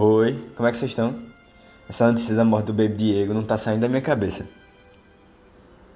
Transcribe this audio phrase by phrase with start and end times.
[0.00, 1.20] Oi, como é que vocês estão?
[1.88, 4.48] Essa notícia da morte do Baby Diego não tá saindo da minha cabeça.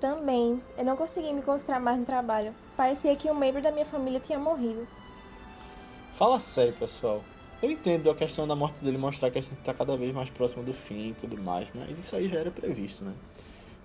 [0.00, 2.52] Também, eu não consegui me concentrar mais no trabalho.
[2.76, 4.88] Parecia que um membro da minha família tinha morrido.
[6.14, 7.22] Fala sério, pessoal.
[7.62, 10.28] Eu entendo a questão da morte dele mostrar que a gente tá cada vez mais
[10.28, 13.12] próximo do fim e tudo mais, mas isso aí já era previsto, né?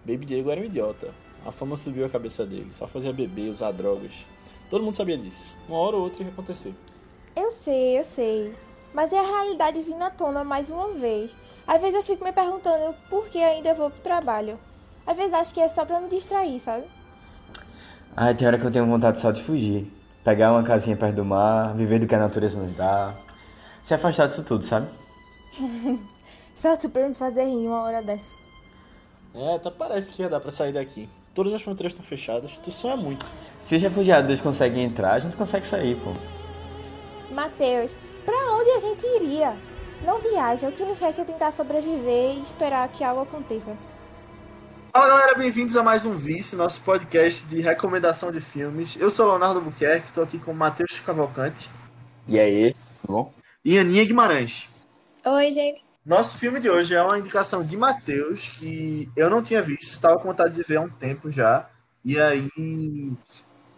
[0.03, 1.13] Baby Diego era um idiota.
[1.45, 4.25] A fama subiu a cabeça dele, só fazia beber, usar drogas.
[4.67, 5.55] Todo mundo sabia disso.
[5.69, 6.73] Uma hora ou outra ia acontecer.
[7.35, 8.66] Eu sei, eu sei.
[8.97, 11.37] Mas é a realidade vindo à tona mais uma vez.
[11.67, 14.59] Às vezes eu fico me perguntando por que ainda vou pro trabalho.
[15.05, 16.85] Às vezes acho que é só pra me distrair, sabe?
[18.15, 19.85] Ai, tem hora que eu tenho vontade só de fugir.
[20.23, 23.13] Pegar uma casinha perto do mar, viver do que a natureza nos dá.
[23.83, 24.87] Se afastar disso tudo, sabe?
[26.55, 28.35] Só tu pra me fazer rir uma hora dessa.
[29.35, 31.07] É, até parece que ia dar pra sair daqui.
[31.35, 33.31] Todas as fronteiras estão fechadas, tu sonha muito.
[33.61, 36.13] Se os refugiados conseguem entrar, a gente consegue sair, pô.
[37.31, 37.95] Mateus,
[38.67, 39.57] onde a gente iria?
[40.03, 43.75] Não viaja, o que nos resta é tentar sobreviver e esperar que algo aconteça.
[44.91, 48.97] Fala galera, bem-vindos a mais um Vice, nosso podcast de recomendação de filmes.
[48.99, 51.69] Eu sou Leonardo Buquerque, estou aqui com o Matheus Cavalcante
[52.27, 53.33] E aí, tudo bom?
[53.63, 54.69] e Aninha Guimarães.
[55.25, 55.85] Oi, gente.
[56.05, 60.17] Nosso filme de hoje é uma indicação de Matheus, que eu não tinha visto, estava
[60.17, 61.69] com vontade de ver há um tempo já.
[62.03, 62.49] E aí,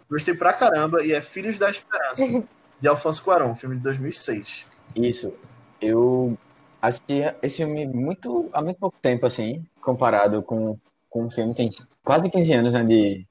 [0.08, 2.22] gostei pra caramba, e é Filhos da Esperança,
[2.80, 4.70] de Alfonso Cuarón, filme de 2006.
[4.94, 5.32] Isso,
[5.80, 6.36] eu
[6.80, 11.56] assisti esse filme muito, há muito pouco tempo, assim, comparado com, com um filme que
[11.56, 11.70] tem
[12.04, 13.26] quase 15 anos né, de,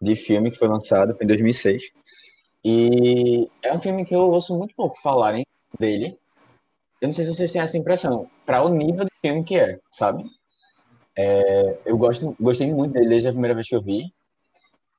[0.00, 1.82] de filme que foi lançado, foi em 2006.
[2.64, 5.44] E é um filme que eu ouço muito pouco falarem
[5.78, 6.18] dele.
[7.00, 9.78] Eu não sei se vocês têm essa impressão, para o nível do filme que é,
[9.90, 10.24] sabe?
[11.16, 14.12] É, eu gosto, gostei muito dele desde a primeira vez que eu vi.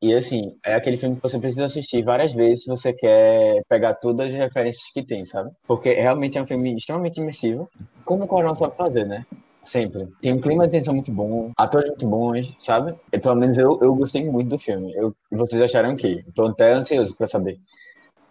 [0.01, 3.95] E assim, é aquele filme que você precisa assistir várias vezes se você quer pegar
[3.95, 5.51] todas as referências que tem, sabe?
[5.67, 7.69] Porque realmente é um filme extremamente imersivo,
[8.05, 9.25] como o Coronel sabe fazer, né?
[9.61, 10.07] Sempre.
[10.21, 12.95] Tem um clima de tensão muito bom, atores muito bons, sabe?
[13.11, 14.93] E, pelo menos eu, eu gostei muito do filme.
[14.95, 16.23] Eu, vocês acharam o quê?
[16.33, 17.59] Tô até ansioso pra saber.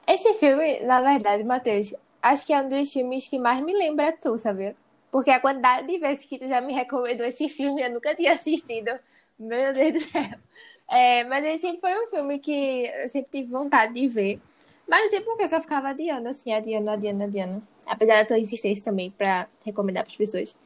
[0.06, 4.10] Esse filme, na verdade, Matheus, acho que é um dos filmes que mais me lembra
[4.10, 4.74] tu, sabia?
[5.12, 8.32] Porque a quantidade de vezes que tu já me recomendou esse filme, eu nunca tinha
[8.32, 8.90] assistido.
[9.38, 10.38] Meu Deus do céu.
[10.88, 14.40] É, mas esse sempre foi um filme que eu sempre tive vontade de ver.
[14.88, 17.62] Mas não sei por que eu só ficava adiando, assim, adiando, adiando, adiando.
[17.86, 20.56] Apesar da tua insistência também pra recomendar pras pessoas.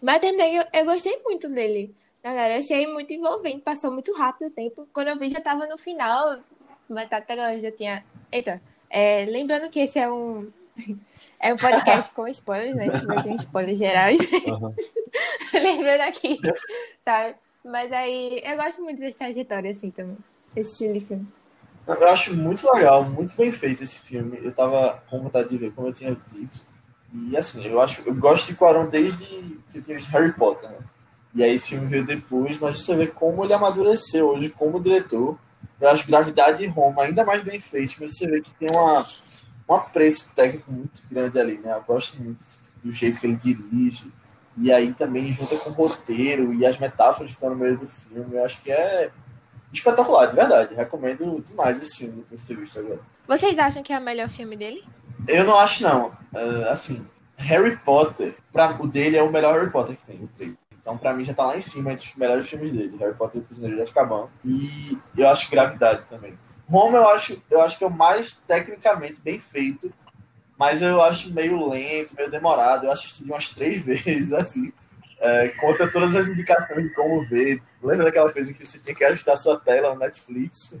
[0.00, 1.94] Mas também eu, eu gostei muito dele.
[2.22, 4.88] Verdade, eu achei muito envolvente, passou muito rápido o tempo.
[4.92, 6.38] Quando eu vi, já tava no final,
[6.88, 8.04] metade da já tinha.
[8.30, 10.50] Eita, é, lembrando que esse é um.
[11.44, 12.86] É um podcast com spoilers, né?
[13.04, 14.20] Vai ter spoilers gerais.
[14.46, 14.72] Uhum.
[15.52, 16.38] Lembrando aqui,
[17.04, 17.34] sabe?
[17.64, 20.16] Mas aí, eu gosto muito dessa trajetória, assim, também.
[20.54, 21.28] Esse estilo de filme.
[21.86, 24.38] Eu acho muito legal, muito bem feito esse filme.
[24.42, 26.60] Eu tava com vontade de ver, como eu tinha dito.
[27.12, 30.70] E assim, eu acho, eu gosto de Quaron desde que eu tinha visto Harry Potter,
[30.70, 30.78] né?
[31.34, 35.38] E aí esse filme veio depois, mas você vê como ele amadureceu hoje como diretor.
[35.80, 39.04] Eu acho Gravidade e Roma ainda mais bem feito, mas você vê que tem uma,
[39.68, 41.74] um apreço técnico muito grande ali, né?
[41.74, 42.44] Eu gosto muito
[42.82, 44.12] do jeito que ele dirige.
[44.56, 47.88] E aí também junta com o roteiro e as metáforas que estão no meio do
[47.88, 48.36] filme.
[48.36, 49.10] Eu acho que é
[49.72, 50.74] espetacular, de verdade.
[50.74, 53.00] Recomendo demais esse filme depois de ter visto agora.
[53.26, 54.84] Vocês acham que é o melhor filme dele?
[55.26, 56.12] Eu não acho, não.
[56.34, 60.28] É, assim, Harry Potter, pra, o dele é o melhor Harry Potter que tem, o
[60.36, 60.52] 3.
[60.80, 62.96] Então, pra mim, já tá lá em cima entre os melhores filmes dele.
[62.98, 64.28] Harry Potter e o Prisioneiro de Azkaban.
[64.44, 66.36] E eu acho Gravidade também.
[66.68, 69.92] Roma, eu acho, eu acho que é o mais tecnicamente bem feito,
[70.62, 72.86] mas eu acho meio lento, meio demorado.
[72.86, 74.72] Eu assisti umas três vezes, assim.
[75.18, 77.60] É, conta todas as indicações de como ver.
[77.82, 80.78] Lembra daquela coisa que você tem que ajustar sua tela no Netflix?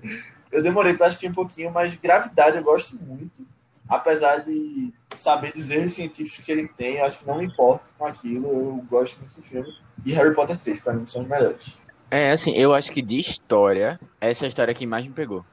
[0.52, 3.44] Eu demorei pra assistir um pouquinho, mas Gravidade eu gosto muito
[3.88, 7.90] apesar de saber dos erros científicos que ele tem, eu acho que não me importo
[7.98, 9.68] com aquilo, eu gosto muito do filme.
[10.06, 11.76] E Harry Potter 3, pra mim, são os melhores.
[12.08, 15.44] É, assim, eu acho que de história, essa é a história que mais me pegou,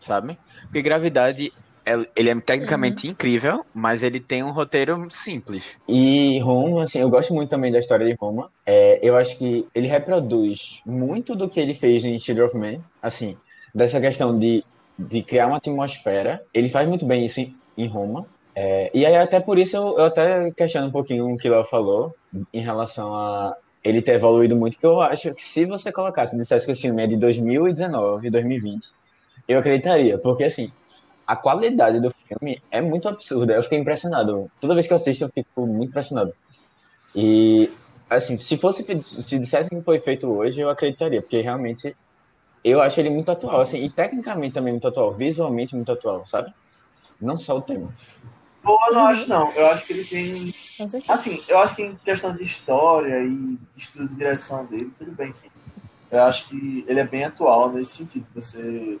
[0.00, 0.36] sabe?
[0.62, 1.52] Porque Gravidade,
[2.14, 5.76] ele é tecnicamente incrível, mas ele tem um roteiro simples.
[5.88, 8.50] E Roma, assim, eu gosto muito também da história de Roma.
[8.66, 12.84] É, eu acho que ele reproduz muito do que ele fez em Children of Men,
[13.02, 13.36] assim,
[13.74, 14.64] dessa questão de,
[14.98, 16.42] de criar uma atmosfera.
[16.52, 18.26] Ele faz muito bem isso em, em Roma.
[18.54, 21.52] É, e aí, até por isso, eu, eu até questiono um pouquinho o que o
[21.52, 22.14] Léo falou
[22.52, 26.66] em relação a ele ter evoluído muito, que eu acho que se você colocasse, dissesse
[26.66, 28.90] que esse filme é de 2019, 2020,
[29.46, 30.70] eu acreditaria, porque assim,
[31.28, 34.50] a qualidade do filme é muito absurda, eu fiquei impressionado.
[34.58, 36.32] Toda vez que eu assisto, eu fico muito impressionado.
[37.14, 37.70] E,
[38.08, 41.94] assim, se fosse, se dissessem que foi feito hoje, eu acreditaria, porque realmente
[42.64, 46.50] eu acho ele muito atual, assim, e tecnicamente também muito atual, visualmente muito atual, sabe?
[47.20, 47.92] Não só o tema.
[48.62, 49.06] boa, eu não Uhum.
[49.08, 49.52] acho, não.
[49.52, 50.54] Eu acho que ele tem.
[51.08, 55.32] Assim, eu acho que em questão de história e estudo de direção dele, tudo bem.
[55.32, 55.50] que
[56.10, 58.26] Eu acho que ele é bem atual nesse sentido.
[58.34, 58.98] Você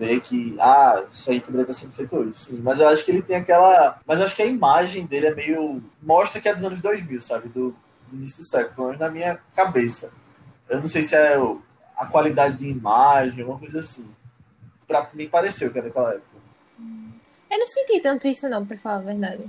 [0.00, 2.62] vê que, ah, isso aí poderia estar sendo feito hoje, sim.
[2.62, 4.00] Mas eu acho que ele tem aquela.
[4.06, 5.82] Mas eu acho que a imagem dele é meio.
[6.02, 7.48] Mostra que é dos anos 2000, sabe?
[7.50, 7.76] Do,
[8.08, 10.10] do início do século, pelo menos na minha cabeça.
[10.70, 11.36] Eu não sei se é
[11.96, 14.08] a qualidade de imagem, uma coisa assim.
[14.88, 16.26] Pra mim pareceu que era daquela época.
[17.50, 19.44] Eu não senti tanto isso, não, pra falar a verdade.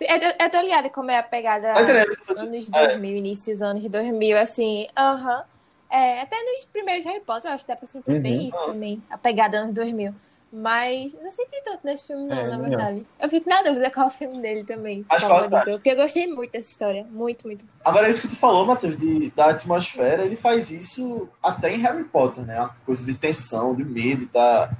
[0.00, 2.86] Eu, tô- eu tô ligada como é a pegada Tá anos É.
[2.86, 5.42] 2000, início dos anos 2000, assim, aham.
[5.90, 8.22] É, até nos primeiros Harry Potter, eu acho que dá pra sentir Uhum.
[8.22, 10.14] bem isso também, a pegada anos 2000.
[10.50, 12.62] Mas não senti tanto nesse filme, não, É, na não.
[12.68, 13.06] verdade.
[13.20, 15.70] Eu fico na dúvida qual é o filme dele também, Mas qual favorito, acha?
[15.72, 17.66] porque eu gostei muito dessa história, muito, muito.
[17.84, 22.04] Agora, isso que tu falou, Matheus, de, da atmosfera, ele faz isso até em Harry
[22.04, 22.58] Potter, né?
[22.58, 24.70] Uma coisa de tensão, de medo, tá,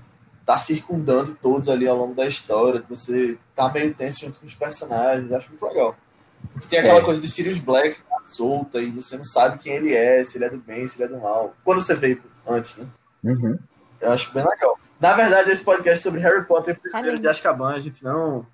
[0.46, 4.46] tá circundando todos ali ao longo da história, que você tá meio tenso junto com
[4.46, 5.94] os personagens, acho muito legal.
[6.68, 7.04] Tem aquela É.
[7.04, 10.36] coisa de Sirius Black que tá solta e você não sabe quem ele é, se
[10.38, 11.54] ele é do bem, se ele é do mal.
[11.64, 12.86] Quando você veio antes, né?
[13.24, 13.58] Uhum.
[14.00, 14.78] Eu acho bem legal.
[15.00, 17.22] Na verdade, esse podcast sobre Harry Potter e o Prisioneiro Amigo.
[17.22, 18.46] de Azkaban, a gente não,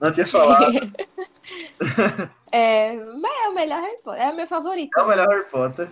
[0.00, 0.72] não tinha falado.
[2.50, 4.98] É, mas é o melhor Harry Potter, é o meu favorito.
[4.98, 5.88] É o melhor Harry Potter.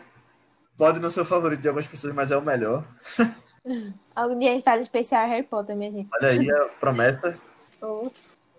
[0.76, 2.84] Pode não ser o favorito de algumas pessoas, mas é o melhor.
[4.14, 6.08] Algum dia a gente faz especial Harry Potter, minha gente.
[6.14, 7.38] Olha aí a promessa.
[7.82, 8.10] Oh.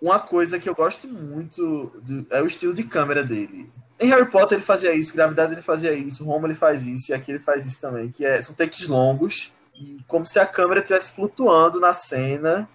[0.01, 3.71] Uma coisa que eu gosto muito do- é o estilo de câmera dele.
[3.99, 7.15] Em Harry Potter ele fazia isso, Gravidade ele fazia isso, Roma ele faz isso, e
[7.15, 10.81] aqui ele faz isso também, que é, são takes longos, e como se a câmera
[10.81, 12.69] estivesse flutuando na cena,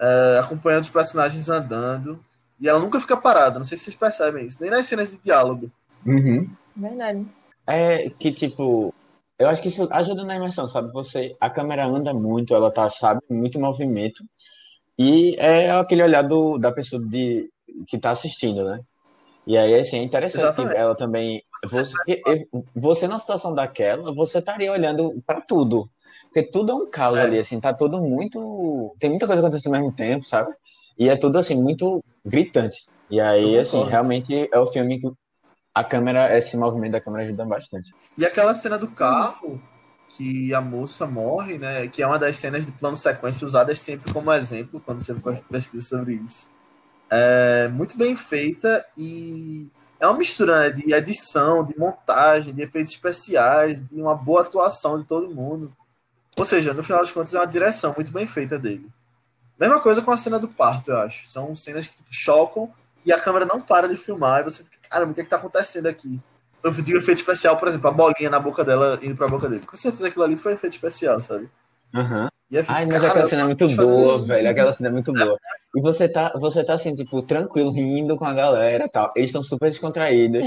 [0.00, 2.18] é, acompanhando os personagens andando,
[2.60, 5.18] e ela nunca fica parada, não sei se vocês percebem isso, nem nas cenas de
[5.18, 5.70] diálogo.
[6.04, 6.50] Uhum.
[6.74, 7.24] Verdade.
[7.64, 8.92] É que, tipo,
[9.38, 10.92] eu acho que isso ajuda na imersão, sabe?
[10.92, 14.24] Você, a câmera anda muito, ela tá, sabe, muito em movimento.
[14.98, 17.50] E é aquele olhar do, da pessoa de,
[17.86, 18.80] que tá assistindo, né?
[19.46, 20.76] E aí, assim, é interessante Exatamente.
[20.76, 21.42] ela também.
[21.68, 25.88] Você, você numa situação daquela, você estaria olhando pra tudo.
[26.24, 27.22] Porque tudo é um caos É.
[27.22, 28.94] ali, assim, tá tudo muito.
[28.98, 30.52] Tem muita coisa acontecendo ao mesmo tempo, sabe?
[30.98, 32.84] E é tudo, assim, muito gritante.
[33.10, 35.10] E aí, assim, realmente é o filme que
[35.74, 37.90] a câmera, esse movimento da câmera ajuda bastante.
[38.16, 39.60] E aquela cena do carro,
[40.16, 41.88] que a moça morre, né?
[41.88, 45.14] Que é uma das cenas de plano sequência usadas sempre como exemplo quando você
[45.48, 46.48] pesquisa sobre isso.
[47.10, 52.94] É muito bem feita e é uma mistura né, de edição, de montagem, de efeitos
[52.94, 55.74] especiais, de uma boa atuação de todo mundo.
[56.36, 58.90] Ou seja, no final das contas é uma direção muito bem feita dele.
[59.58, 61.30] Mesma coisa com a cena do parto, eu acho.
[61.30, 62.72] São cenas que tipo, chocam
[63.04, 65.30] e a câmera não para de filmar e você fica, caramba, o que é que
[65.30, 66.20] tá acontecendo aqui?
[66.64, 69.48] Eu vi um efeito especial, por exemplo, a bolinha na boca dela indo pra boca
[69.48, 69.64] dele.
[69.66, 71.48] Com certeza aquilo ali foi efeito especial, sabe?
[71.94, 72.28] Aham.
[72.50, 74.26] E aí, Ai, mas caramba, aquela cena é muito boa, isso.
[74.26, 74.50] velho.
[74.50, 75.38] Aquela cena é muito boa.
[75.74, 79.10] E você tá, você tá assim, tipo, tranquilo, rindo com a galera e tal.
[79.16, 80.44] Eles estão super descontraídos.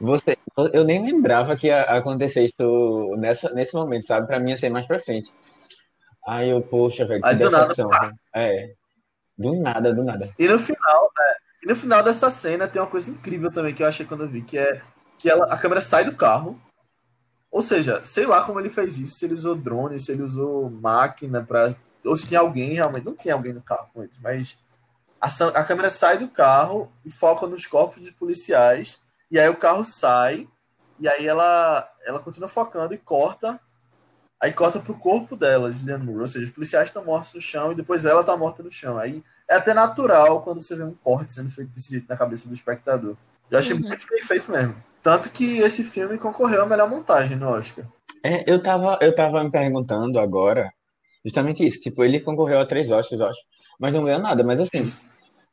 [0.00, 0.36] Você,
[0.72, 4.26] eu nem lembrava que ia acontecer isso nessa, nesse momento, sabe?
[4.26, 5.32] Pra mim ia ser mais pra frente.
[6.26, 7.88] Aí eu, poxa, velho, que Aí do nada, decepção.
[7.88, 8.14] velho.
[8.34, 8.72] É.
[9.36, 10.30] Do nada, do nada.
[10.38, 11.34] E no final, né?
[11.64, 14.28] E no final dessa cena tem uma coisa incrível também que eu achei quando eu
[14.28, 14.80] vi, que é
[15.22, 16.60] que ela, a câmera sai do carro.
[17.48, 20.68] Ou seja, sei lá como ele fez isso, se ele usou drone, se ele usou
[20.68, 24.58] máquina para ou se tinha alguém realmente, não tinha alguém no carro com eles, mas
[25.20, 25.28] a,
[25.60, 29.00] a câmera sai do carro e foca nos corpos dos policiais,
[29.30, 30.48] e aí o carro sai,
[30.98, 33.60] e aí ela ela continua focando e corta
[34.42, 36.22] Aí corta pro corpo dela, Julianne Moore.
[36.22, 38.98] Ou seja, os policiais estão mortos no chão e depois ela tá morta no chão.
[38.98, 42.48] Aí é até natural quando você vê um corte sendo feito desse jeito na cabeça
[42.48, 43.16] do espectador.
[43.48, 43.82] Eu achei Uhum.
[43.82, 44.74] muito bem feito mesmo.
[45.02, 47.84] Tanto que esse filme concorreu à melhor montagem no Oscar.
[48.24, 50.72] É, eu tava, eu tava me perguntando agora,
[51.24, 51.80] justamente isso.
[51.80, 53.40] Tipo, ele concorreu a três Oscars, eu acho,
[53.80, 54.44] mas não ganhou nada.
[54.44, 54.82] Mas assim,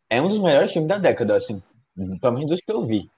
[0.10, 1.62] é um dos melhores filmes da década, assim,
[2.22, 3.10] pelo menos dos que eu vi.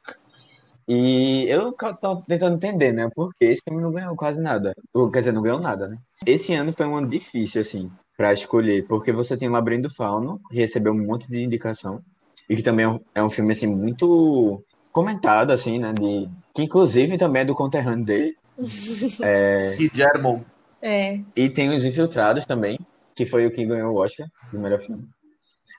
[0.87, 3.09] E eu tô tentando entender, né?
[3.13, 4.73] Porque esse filme não ganhou quase nada.
[5.13, 5.97] Quer dizer, não ganhou nada, né?
[6.25, 10.39] Esse ano foi um ano difícil, assim, pra escolher, porque você tem Labirinto do Fauno,
[10.49, 12.01] que recebeu um monte de indicação,
[12.49, 15.93] e que também é um, é um filme, assim, muito comentado, assim, né?
[15.93, 18.37] De, que inclusive também é do conterrâneo dele.
[19.77, 20.45] Guillermo.
[20.81, 21.19] É.
[21.35, 22.79] E tem Os Infiltrados também,
[23.15, 25.07] que foi o que ganhou o Oscar do melhor filme.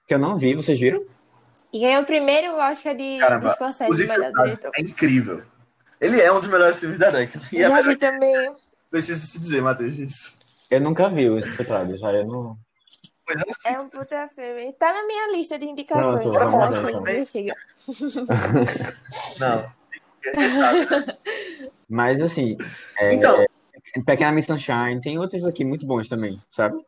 [0.06, 1.04] Que eu não vi, vocês viram?
[1.72, 4.72] E ganhou o primeiro Oscar de, Caramba, de Scorsese, Os de melhor Infiltrados diretor.
[4.76, 5.42] é incrível.
[6.00, 7.44] Ele é um dos melhores filmes da década.
[7.52, 8.52] E é Já melhor vi também.
[8.90, 10.36] precisa se dizer, Matheus, isso.
[10.70, 12.56] Eu nunca vi Os Infiltrados, aí eu não...
[13.26, 14.72] Pois é, É um puta filme.
[14.74, 16.22] Tá na minha lista de indicações.
[16.24, 17.24] Pronto, vamos lá, então.
[17.26, 17.54] chega.
[19.40, 19.72] não.
[21.88, 22.56] Mas assim,
[22.98, 23.44] é, Então,
[24.06, 26.84] Pequena Miss Sunshine, tem outros aqui muito bons também, sabe?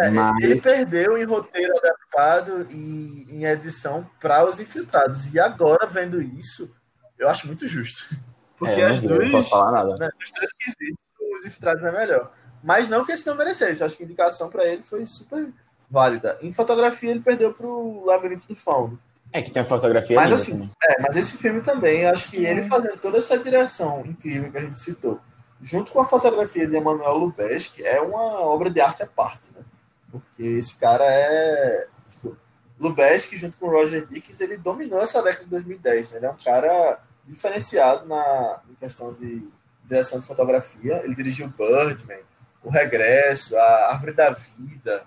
[0.00, 5.32] É, Mas- Ele perdeu em roteiro adaptado e em edição para os infiltrados.
[5.32, 6.74] E agora, vendo isso,
[7.18, 8.14] eu acho muito justo.
[8.58, 9.30] Porque É, eu não as eu não duas.
[9.32, 9.96] posso falar nada.
[9.98, 10.98] né, nos dois quesitos,
[11.40, 12.32] os infiltrados é melhor.
[12.66, 13.84] Mas não que esse não merecesse.
[13.84, 15.52] Acho que a indicação para ele foi super
[15.88, 16.36] válida.
[16.42, 18.98] Em fotografia, ele perdeu pro Labirinto do Fauno.
[19.32, 20.70] É que tem a fotografia Mas assim, também.
[20.82, 24.62] É, mas esse filme também, acho que ele fazendo toda essa direção incrível que a
[24.62, 25.20] gente citou,
[25.62, 29.62] junto com a fotografia de Emmanuel Lubezki, é uma obra de arte à parte, né?
[30.10, 31.86] Porque esse cara é.
[32.08, 32.36] Tipo,
[32.80, 36.16] Lubezki, junto com o Roger Dickens, ele dominou essa década de 2010, né?
[36.16, 39.46] Ele é um cara diferenciado na em questão de
[39.84, 41.00] direção de fotografia.
[41.04, 42.24] Ele dirigiu Birdman,
[42.66, 45.04] O Regresso, A Árvore da Vida,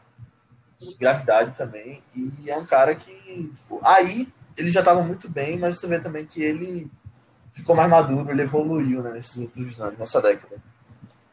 [0.97, 2.01] Gravidade também.
[2.15, 3.51] E é um cara que.
[3.53, 6.89] Tipo, aí ele já estava muito bem, mas você vê também que ele
[7.51, 10.55] ficou mais maduro, ele evoluiu né, nesses últimos anos, nessa década.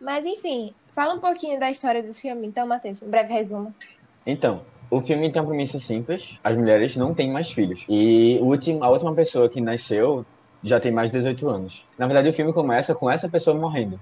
[0.01, 3.01] Mas enfim, fala um pouquinho da história do filme, então, Matheus.
[3.03, 3.73] Um breve resumo.
[4.27, 7.85] Então, o filme tem uma premissa simples: as mulheres não têm mais filhos.
[7.89, 10.27] E o último, a última pessoa que nasceu
[10.61, 11.87] já tem mais de 18 anos.
[11.97, 14.01] Na verdade, o filme começa com essa pessoa morrendo.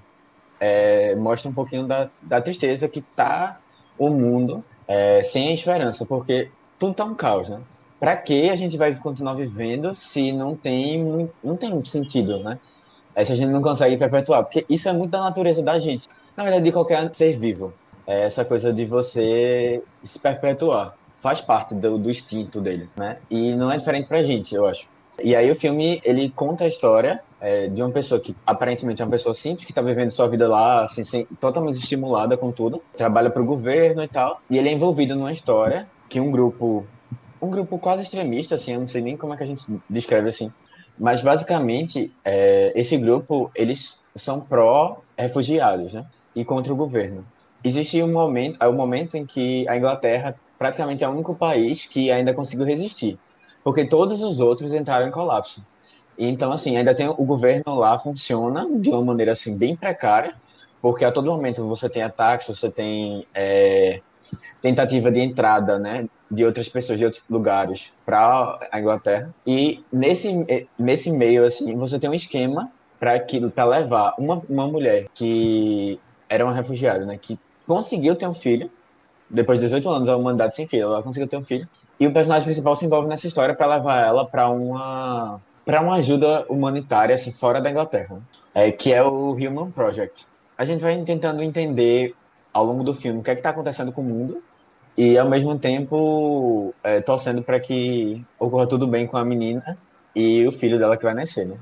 [0.61, 3.59] É, mostra um pouquinho da, da tristeza que tá
[3.99, 7.61] o mundo é, sem a esperança, porque tudo tá um caos, né?
[7.99, 12.59] Pra que a gente vai continuar vivendo se não tem, não tem sentido, né?
[13.15, 16.09] É, se a gente não consegue perpetuar, porque isso é muito da natureza da gente.
[16.37, 17.73] Na verdade, de qualquer ser vivo.
[18.07, 20.95] É essa coisa de você se perpetuar.
[21.13, 23.19] Faz parte do, do instinto dele, né?
[23.31, 24.89] E não é diferente pra gente, eu acho.
[25.23, 29.05] E aí o filme, ele conta a história é, de uma pessoa que aparentemente é
[29.05, 32.83] uma pessoa simples, que tá vivendo sua vida lá, assim, sem, totalmente estimulada com tudo.
[32.97, 34.41] Trabalha pro governo e tal.
[34.49, 36.85] E ele é envolvido numa história que um grupo...
[37.43, 40.29] Um grupo quase extremista, assim, eu não sei nem como é que a gente descreve
[40.31, 40.51] assim.
[40.99, 46.07] Mas basicamente, é, esse grupo, eles são pró-refugiados, né?
[46.35, 47.27] E contra o governo
[47.65, 51.87] existe um momento, é o momento em que a Inglaterra praticamente é o único país
[51.87, 53.19] que ainda conseguiu resistir,
[53.65, 55.65] porque todos os outros entraram em colapso.
[56.19, 60.35] Então, assim, ainda tem o governo lá funciona de uma maneira assim bem precária,
[60.81, 64.01] porque a todo momento você tem ataques, você tem é,
[64.61, 69.35] tentativa de entrada, né, de outras pessoas de outros lugares para a Inglaterra.
[69.47, 74.67] E nesse nesse meio assim, você tem um esquema para que para levar uma, uma
[74.67, 78.71] mulher que era uma refugiada, né, que conseguiu ter um filho,
[79.29, 81.69] depois de 18 anos, a humanidade sem filho, ela conseguiu ter um filho,
[81.99, 85.97] e o personagem principal se envolve nessa história para levar ela para uma para uma
[85.97, 88.21] ajuda humanitária assim, fora da Inglaterra,
[88.55, 90.27] é, que é o Human Project.
[90.57, 92.15] A gente vai tentando entender
[92.53, 94.43] ao longo do filme o que é está acontecendo com o mundo
[94.97, 99.77] e ao mesmo tempo é, torcendo para que ocorra tudo bem com a menina
[100.15, 101.57] e o filho dela que vai nascer, né?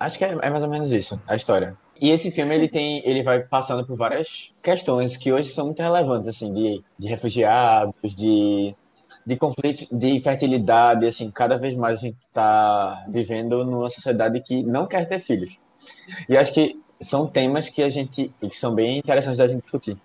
[0.00, 1.76] Acho que é, é mais ou menos isso, a história.
[2.00, 5.80] E esse filme ele tem, ele vai passando por várias questões que hoje são muito
[5.80, 8.74] relevantes, assim, de, de refugiados, de,
[9.24, 14.62] de conflitos, de fertilidade, assim, cada vez mais a gente está vivendo numa sociedade que
[14.62, 15.58] não quer ter filhos.
[16.28, 19.96] E acho que são temas que a gente, que são bem interessantes da gente discutir.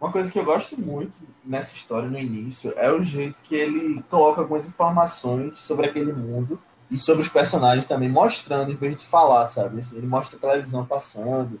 [0.00, 4.02] Uma coisa que eu gosto muito nessa história no início é o jeito que ele
[4.10, 9.04] coloca algumas informações sobre aquele mundo e sobre os personagens também, mostrando em vez de
[9.04, 9.78] falar, sabe?
[9.78, 11.58] Assim, ele mostra a televisão passando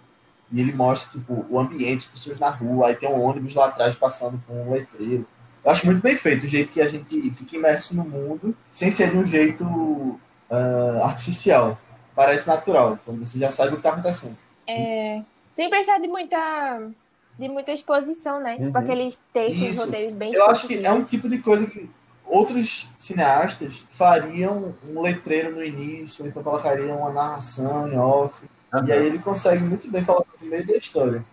[0.52, 3.66] e ele mostra tipo, o ambiente, as pessoas na rua, aí tem um ônibus lá
[3.66, 5.26] atrás passando com um letreiro.
[5.64, 8.90] Eu acho muito bem feito o jeito que a gente fica imerso no mundo sem
[8.90, 11.78] ser de um jeito ah, artificial.
[12.14, 14.36] Parece natural, quando você já sabe o que está acontecendo.
[14.68, 16.90] É, sem precisar de muita,
[17.38, 18.56] de muita exposição, né?
[18.58, 18.84] Tipo Uhum.
[18.84, 19.84] aqueles textos, Isso.
[19.84, 21.90] roteiros bem Eu acho que é um tipo de coisa que
[22.24, 28.46] outros cineastas fariam um letreiro no início, ou então colocariam uma narração em off.
[28.86, 31.24] E aí ele consegue muito bem colocar no meio da história.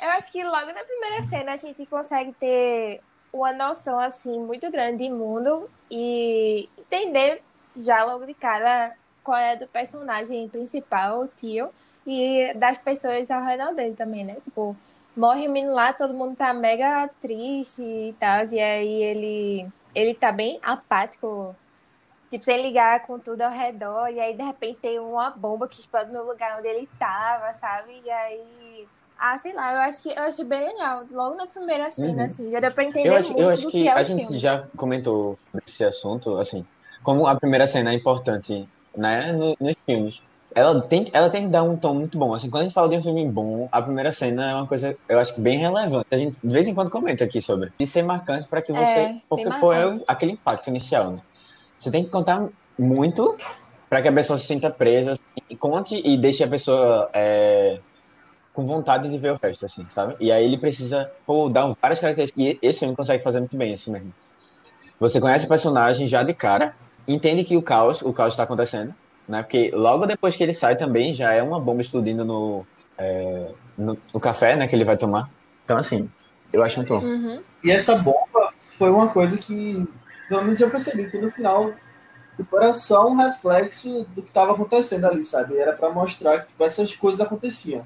[0.00, 3.00] Eu acho que logo na primeira cena a gente consegue ter
[3.34, 7.42] uma noção assim muito grande de mundo e entender
[7.76, 11.70] já logo de cara qual é do personagem principal, o tio,
[12.06, 14.36] e das pessoas ao redor dele também, né?
[14.44, 14.76] Tipo,
[15.16, 20.14] morre o menino lá, todo mundo tá mega triste e tal, e aí ele ele
[20.14, 21.54] tá bem apático,
[22.30, 25.80] tipo, sem ligar com tudo ao redor, e aí de repente tem uma bomba que
[25.80, 28.00] explode no lugar onde ele tava, sabe?
[28.04, 28.63] E aí
[29.18, 31.04] ah, sei lá, eu acho que eu achei bem legal.
[31.10, 32.24] Logo na primeira cena, Uhum.
[32.26, 34.02] assim, já deu pra entender Eu acho, muito eu acho do que, que é a
[34.02, 34.38] o gente filme.
[34.38, 36.64] já comentou esse assunto, assim,
[37.02, 38.66] como a primeira cena é importante,
[38.96, 40.14] né, no- nos filmes.
[40.56, 42.32] Ela tem, ela tem que dar um tom muito bom.
[42.32, 44.96] Assim, quando a gente fala de um filme bom, a primeira cena é uma coisa,
[45.08, 46.06] eu acho que bem relevante.
[46.12, 47.70] A gente de vez em quando comenta aqui sobre.
[47.78, 49.00] De ser marcante para que É, você.
[49.06, 51.22] bem porque, pô, é aquele impacto inicial, né?
[51.78, 53.36] Você tem que contar muito
[53.88, 55.14] para que a pessoa se sinta presa
[55.50, 57.80] e conte e deixe a pessoa é,
[58.54, 60.14] com vontade de ver o resto, assim, sabe?
[60.20, 62.42] E aí ele precisa, pô, dar várias características.
[62.42, 64.14] E esse filme consegue fazer muito bem, assim mesmo.
[65.00, 66.74] Você conhece o personagem já de cara,
[67.06, 68.94] entende que o caos, o caos está acontecendo,
[69.28, 69.42] né?
[69.42, 72.64] Porque logo depois que ele sai também já é uma bomba explodindo no,
[72.96, 75.28] é, no, no café, né, que ele vai tomar.
[75.64, 76.08] Então, assim,
[76.52, 77.04] eu acho muito bom.
[77.04, 77.42] Uhum.
[77.62, 79.84] E essa bomba foi uma coisa que,
[80.28, 81.72] pelo menos eu percebi que no final
[82.36, 85.58] tipo, era só um reflexo do que estava acontecendo ali, sabe?
[85.58, 87.84] Era para mostrar que tipo, essas coisas aconteciam.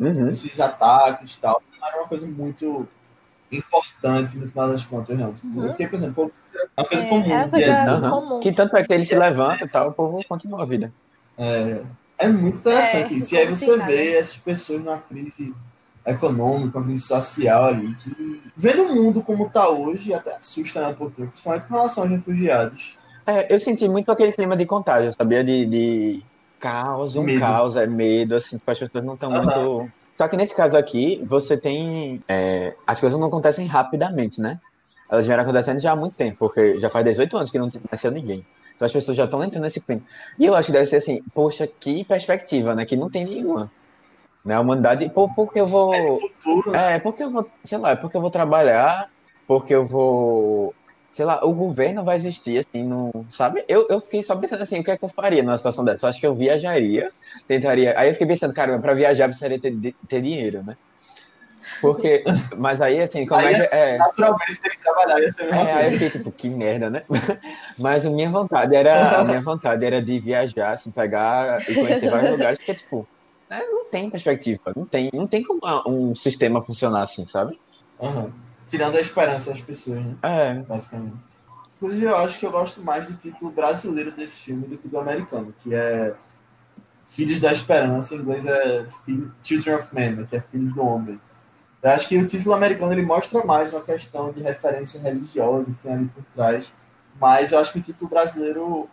[0.00, 0.28] Uhum.
[0.28, 1.60] Esses ataques e tal.
[1.80, 2.86] Não era uma coisa muito
[3.50, 5.32] importante no final das contas, não.
[5.32, 6.30] Tipo, Eu fiquei pensando, pô,
[6.76, 7.30] é uma coisa É, comum.
[7.32, 7.74] é uma coisa.
[7.74, 8.10] Aham.
[8.10, 8.40] comum.
[8.40, 10.92] Que tanto é que ele se levanta e tal, o povo continua a vida.
[11.36, 11.82] É,
[12.18, 13.34] é muito interessante É, isso.
[13.34, 13.90] E aí você nada.
[13.90, 15.54] vê essas pessoas numa crise
[16.04, 20.88] econômica, uma crise social ali, que vendo o mundo como tá hoje, até assusta né,
[20.88, 22.96] um pouquinho, principalmente com relação aos refugiados.
[23.26, 25.44] É, eu senti muito aquele clima de contágio, sabia?
[25.44, 26.22] De, de
[26.58, 27.40] caos, um Medo.
[27.40, 29.44] caos, é medo, assim, tipo, as pessoas não estão Aham.
[29.44, 29.90] muito.
[30.16, 32.22] Só que nesse caso aqui, você tem.
[32.28, 34.58] é, as coisas não acontecem rapidamente, né?
[35.10, 38.10] Elas vieram acontecendo já há muito tempo, porque já faz 18 anos que não nasceu
[38.10, 38.44] ninguém.
[38.76, 40.02] Então as pessoas já estão entrando nesse clima.
[40.38, 42.84] E eu acho que deve ser assim, poxa, que perspectiva, né?
[42.84, 43.70] Que não tem nenhuma.
[44.44, 44.54] Né?
[44.54, 45.94] A humanidade, pô, porque eu vou.
[45.94, 46.96] É futuro, né?
[46.96, 49.08] É, porque eu vou, sei lá, é porque eu vou trabalhar,
[49.46, 50.74] porque eu vou,
[51.18, 53.64] sei lá, o governo vai existir, assim, não, sabe?
[53.68, 56.06] Eu, eu fiquei só pensando assim, o que é que eu faria numa situação dessa?
[56.06, 57.10] Eu acho que eu viajaria,
[57.48, 59.74] tentaria, aí eu fiquei pensando, cara, pra viajar eu precisaria ter,
[60.08, 60.76] ter dinheiro, né?
[61.82, 62.22] Porque,
[62.56, 65.46] mas aí, assim, como Aí é que, é, Naturalmente tem que trabalhar, ia ser a
[65.46, 67.02] mesma é, aí eu fiquei tipo, que merda, né?
[67.80, 72.08] Mas a minha vontade era, a minha vontade era de viajar, assim, pegar e conhecer
[72.08, 73.08] vários lugares, porque, tipo,
[73.50, 77.58] né, não tem perspectiva, não tem, não tem como um sistema funcionar assim, sabe?
[78.00, 78.30] Aham.
[78.68, 80.14] Tirando a esperança das pessoas, né?
[80.22, 81.16] É, Basicamente.
[81.76, 84.98] Inclusive, eu acho que eu gosto mais do título brasileiro desse filme do que do
[84.98, 86.14] americano, que é
[87.06, 90.82] Filhos da Esperança, em inglês é Filho- Children of Men, né, que é Filhos do
[90.82, 91.20] Homem.
[91.82, 95.78] Eu acho que o título americano ele mostra mais uma questão de referência religiosa que
[95.80, 96.72] tem ali por trás,
[97.20, 98.88] mas eu acho que o título brasileiro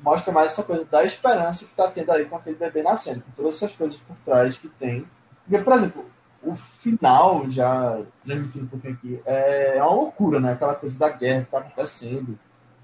[0.00, 3.32] mostra mais essa coisa da esperança que está tendo aí com aquele bebê nascendo, com
[3.32, 5.04] todas essas coisas por trás que tem.
[5.44, 6.06] Porque, por exemplo,
[6.42, 10.52] o final, já transmitindo um pouquinho aqui, é uma loucura, né?
[10.52, 12.38] Aquela coisa da guerra que está acontecendo.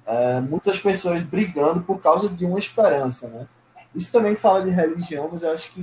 [0.07, 3.47] É, muitas pessoas brigando por causa de uma esperança, né?
[3.95, 5.83] Isso também fala de religião, mas eu acho que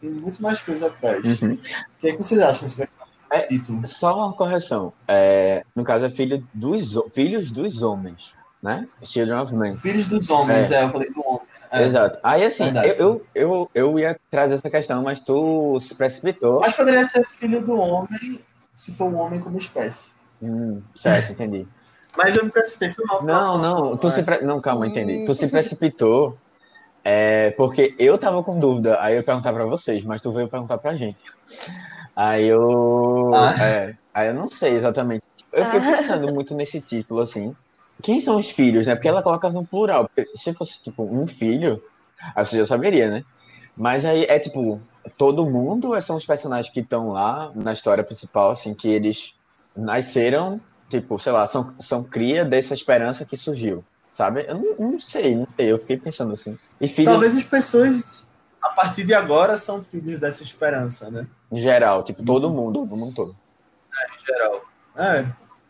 [0.00, 1.40] tem muito mais coisa atrás.
[1.42, 1.54] uhum.
[1.54, 1.58] O
[2.00, 2.88] que, é que vocês acham desse
[3.30, 3.40] É.
[3.40, 3.84] título?
[3.86, 4.92] Só uma correção.
[5.08, 8.86] É, no caso, é filho dos, ho- filhos dos homens, né?
[9.02, 9.76] Children of Men.
[9.76, 11.45] Filhos dos homens, é, eu falei do homem.
[11.80, 11.84] É.
[11.86, 12.18] Exato.
[12.22, 12.88] Aí, assim, Verdade.
[12.88, 16.60] eu, eu, eu, eu ia trazer essa questão, mas tu se precipitou.
[16.60, 18.40] Mas poderia ser filho do homem
[18.76, 20.10] se for um homem como espécie.
[20.42, 21.66] Hum, certo, entendi.
[22.16, 23.22] Mas eu me precipitei, foi mal.
[23.22, 24.42] Não, não, tu se pre...
[24.42, 24.88] Não, calma, Hum.
[24.88, 25.24] entendi.
[25.24, 26.36] Tu se precipitou
[27.04, 30.48] é, porque eu tava com dúvida, aí eu ia perguntar pra vocês, mas tu veio
[30.48, 31.22] perguntar pra gente.
[32.14, 33.30] Aí eu.
[33.34, 33.54] Ah.
[33.62, 35.22] É, aí eu não sei exatamente.
[35.52, 35.96] Eu fiquei Ah.
[35.96, 37.54] pensando muito nesse título, assim.
[38.02, 38.94] Quem são os filhos, né?
[38.94, 40.10] Porque ela coloca no plural.
[40.34, 41.82] Se fosse, tipo, um filho,
[42.34, 43.24] aí você já saberia, né?
[43.76, 44.80] Mas aí é tipo,
[45.18, 49.34] todo mundo ou são os personagens que estão lá na história principal, assim, que eles
[49.76, 54.46] nasceram, tipo, sei lá, são, são cria dessa esperança que surgiu, sabe?
[54.48, 56.58] Eu não, não sei, não sei, eu fiquei pensando assim.
[56.80, 58.26] E filho Talvez as pessoas,
[58.62, 61.26] a partir de agora, são filhos dessa esperança, né?
[61.52, 63.36] em geral, tipo, todo mundo, todo mundo todo.
[64.14, 64.62] Em geral.
[64.96, 65.26] É,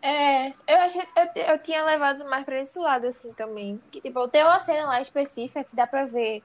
[0.09, 3.81] É, eu achei, eu, eu tinha levado mais pra esse lado, assim, também.
[3.90, 6.42] Que, tipo, tem uma cena lá específica que dá pra ver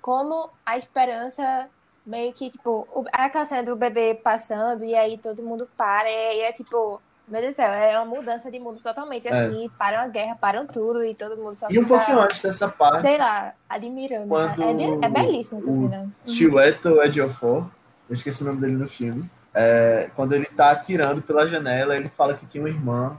[0.00, 1.68] como a esperança
[2.06, 6.14] meio que, tipo, o- aquela cena do bebê passando e aí todo mundo para e
[6.30, 9.30] aí é tipo, meu Deus do céu, é uma mudança de mundo totalmente, É.
[9.30, 12.68] assim, param a guerra, param tudo e todo mundo só E um pouquinho antes dessa
[12.68, 14.26] parte, sei lá, admirando.
[14.28, 16.10] Quando É, be- é belíssima essa o cena.
[16.26, 17.66] Chiwetel Ejiofor,
[18.08, 22.08] eu esqueci o nome dele no filme, é, quando ele tá atirando pela janela, ele
[22.08, 23.16] fala que tinha uma irmã,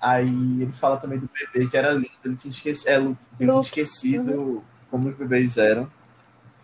[0.00, 3.50] aí ele fala também do bebê, que era lindo, ele tinha esquecido, é, Luke, ele
[3.50, 5.90] tinha esquecido como os bebês eram.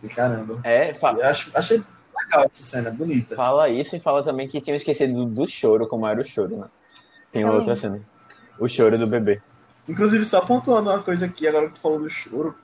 [0.03, 0.61] E, caramba.
[0.65, 1.83] É, fa- Eu acho, achei
[2.17, 3.35] legal essa cena, bonita.
[3.35, 6.57] fala isso e fala também que tinham esquecido do, do choro, como era o choro,
[6.57, 6.67] né?
[7.31, 7.57] Tem Também.
[7.59, 8.01] outra cena.
[8.59, 9.41] O choro do bebê.
[9.89, 12.55] Inclusive, só pontuando uma coisa aqui, agora que tu falou do choro,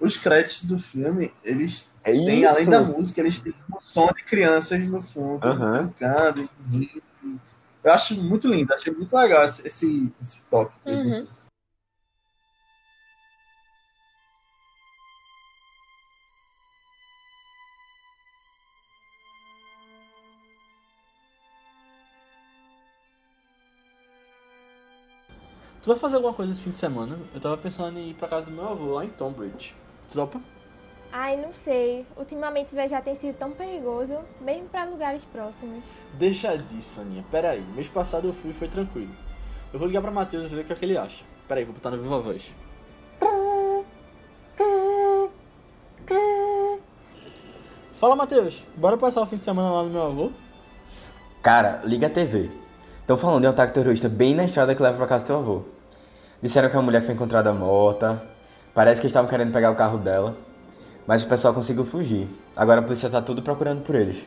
[0.00, 2.48] os créditos do filme, eles É isso.
[2.48, 5.40] além da música, eles têm um som de crianças no fundo,
[6.36, 7.02] e rindo.
[7.82, 10.74] Eu acho muito lindo, achei muito legal esse, esse, esse toque.
[10.86, 11.26] Uhum.
[25.82, 27.18] Tu vai fazer alguma coisa esse fim de semana?
[27.34, 29.74] Eu tava pensando em ir pra casa do meu avô, lá em Tonbridge.
[30.08, 30.40] Tu topa?
[31.16, 32.04] Ai, não sei.
[32.16, 35.84] Ultimamente viajar tem sido tão perigoso, mesmo pra lugares próximos.
[36.14, 37.24] Deixa disso, Aninha.
[37.30, 37.64] Pera aí.
[37.76, 39.12] Mês passado eu fui e foi tranquilo.
[39.72, 41.24] Eu vou ligar pra Matheus e ver o que, é que ele acha.
[41.46, 42.52] Pera aí, vou botar no Viva Voz.
[47.92, 48.66] Fala, Matheus.
[48.74, 50.32] Bora passar o fim de semana lá no meu avô?
[51.40, 52.50] Cara, liga a TV.
[53.02, 55.36] Estão falando de um ataque terrorista bem na estrada que leva pra casa do teu
[55.36, 55.62] avô.
[56.42, 58.20] Disseram que a mulher foi encontrada morta.
[58.74, 60.36] Parece que estavam querendo pegar o carro dela.
[61.06, 62.28] Mas o pessoal conseguiu fugir.
[62.56, 64.24] Agora a polícia tá tudo procurando por eles.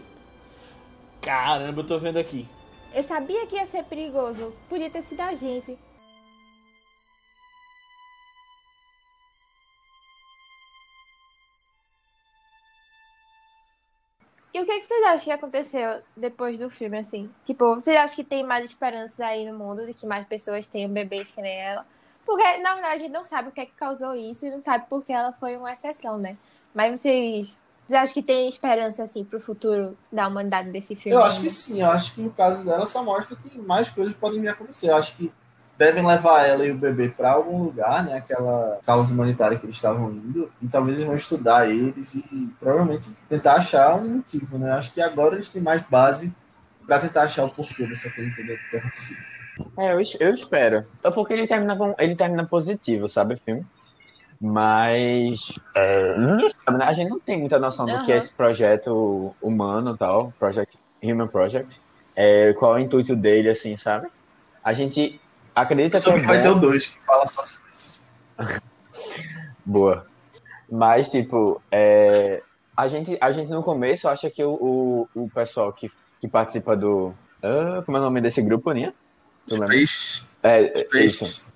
[1.22, 2.48] Caramba, eu tô vendo aqui.
[2.94, 4.54] Eu sabia que ia ser perigoso.
[4.70, 5.78] Podia ter sido a gente.
[14.54, 17.30] E o que, é que vocês acham que aconteceu depois do filme, assim?
[17.46, 20.90] Tipo, vocês acham que tem mais esperanças aí no mundo de que mais pessoas tenham
[20.90, 21.86] bebês que nem ela?
[22.26, 24.62] Porque, na verdade, a gente não sabe o que é que causou isso e não
[24.62, 26.36] sabe porque ela foi uma exceção, né?
[26.78, 27.58] Mas vocês
[27.90, 31.18] já acham que tem esperança, assim, pro futuro da humanidade desse filme?
[31.18, 34.14] Eu acho que sim, eu acho que no caso dela só mostra que mais coisas
[34.14, 34.92] podem vir a acontecer.
[34.92, 35.32] Eu acho que
[35.76, 38.18] devem levar ela e o bebê para algum lugar, né?
[38.18, 43.10] Aquela causa humanitária que eles estavam indo, e talvez eles vão estudar eles e provavelmente
[43.28, 44.70] tentar achar um motivo, né?
[44.70, 46.32] Eu acho que agora eles têm mais base
[46.86, 49.20] para tentar achar o porquê dessa coisa toda ter acontecido.
[49.80, 50.86] É, eu, eu espero.
[51.02, 53.66] Só porque ele termina, com, ele termina positivo, sabe, o filme?
[54.40, 56.14] Mas é,
[56.66, 56.86] sabe, né?
[56.86, 60.78] a gente não tem muita noção do que é esse projeto humano e tal, Project,
[61.04, 61.82] Human Project.
[62.16, 64.08] É, qual é o intuito dele, assim, sabe?
[64.64, 65.20] A gente
[65.56, 68.02] acredita que é Sobre vai ter bom, o 2 que fala só sobre isso.
[69.66, 70.06] boa.
[70.70, 72.44] Mas, tipo, é,
[72.76, 76.76] a, gente, a gente no começo acha que o, o, o pessoal que, que participa
[76.76, 77.14] do...
[77.42, 78.94] ah, como é o nome desse grupo, lembra?
[79.68, 80.24] Peixes.
[80.44, 81.22] É, Os é peixes.
[81.22, 81.47] isso.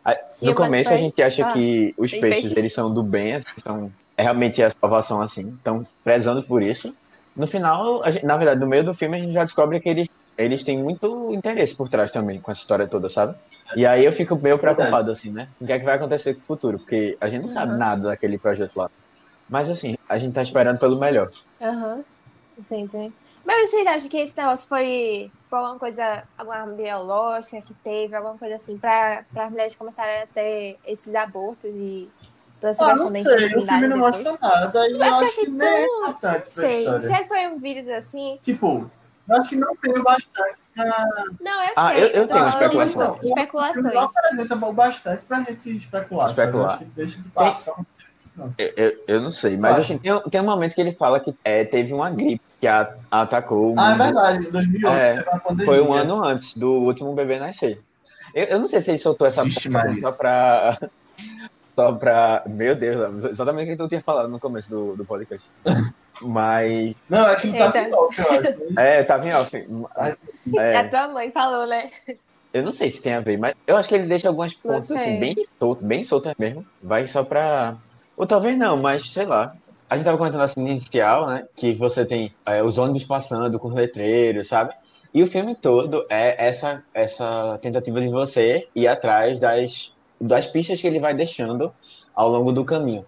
[0.42, 2.58] No começo a gente acha que os peixes, peixes?
[2.58, 6.92] eles são do bem, assim, são é realmente a salvação assim, estão prezando por isso.
[7.36, 9.90] No final, a gente- na verdade, no meio do filme a gente já descobre que
[9.90, 13.36] eles eles têm muito interesse por trás também com essa história toda, sabe?
[13.76, 15.48] E aí eu fico meio preocupado assim, né?
[15.60, 16.78] O que é que vai acontecer com o futuro?
[16.78, 17.78] Porque a gente não sabe Uhum.
[17.78, 18.90] nada daquele projeto lá.
[19.48, 21.30] Mas assim, a gente tá esperando pelo melhor.
[21.62, 22.04] Aham,
[22.60, 23.14] sempre.
[23.46, 28.38] Mas vocês acham que esse negócio foi por alguma coisa, alguma biológica que teve, alguma
[28.38, 32.10] coisa assim, para as mulheres começarem a ter esses abortos e
[32.60, 34.24] toda essa Ah, não sei, o filme não depois?
[34.24, 36.80] mostra nada e É eu acho que nem é importante pra Sei.
[36.80, 37.02] história.
[37.02, 38.40] Será que foi um vírus assim?
[38.42, 38.90] Tipo,
[39.28, 41.08] eu acho que não tem o bastante pra...
[41.42, 42.04] Não, eu Ah, sei.
[42.04, 43.20] eu- eu tô tenho especulação.
[43.24, 43.86] especulações.
[43.86, 46.30] Não apresenta o bastante pra gente especular.
[46.30, 46.64] Especular.
[46.64, 47.86] Eu acho que deixa de papo, só não.
[48.58, 51.20] Eu, eu, eu não sei, mas Eu assim, tem, tem um momento que ele fala
[51.20, 55.14] que é, teve uma gripe que a- atacou o Ah, é verdade, em 2008 É,
[55.18, 55.66] teve uma pandemia.
[55.66, 57.80] Foi um ano antes do último bebê nascer.
[58.34, 60.78] Eu, eu não sei se ele soltou essa Vixe, só pra.
[61.74, 62.44] Só pra.
[62.48, 65.48] Meu Deus, exatamente o que tu tinha falado no começo do, do podcast.
[66.22, 66.94] Mas.
[67.10, 67.84] Não, é que não tá Eita.
[67.86, 68.80] final, eu acho.
[68.80, 69.56] É, tava em off.
[69.96, 71.90] A É, tua mãe falou, né?
[72.54, 74.92] eu não sei se tem a ver, mas eu acho que ele deixa algumas pontas
[74.92, 76.66] assim, bem soltas, bem soltas mesmo.
[76.84, 77.76] Vai só pra.
[78.16, 79.56] Ou talvez não, mas sei lá.
[79.90, 81.48] A gente tava comentando assim inicial, né?
[81.56, 84.74] Que você tem é, os ônibus passando com letreiros, sabe?
[85.14, 90.80] E o filme todo é essa, essa tentativa de você ir atrás das, das pistas
[90.80, 91.74] que ele vai deixando
[92.16, 93.06] ao longo do caminho.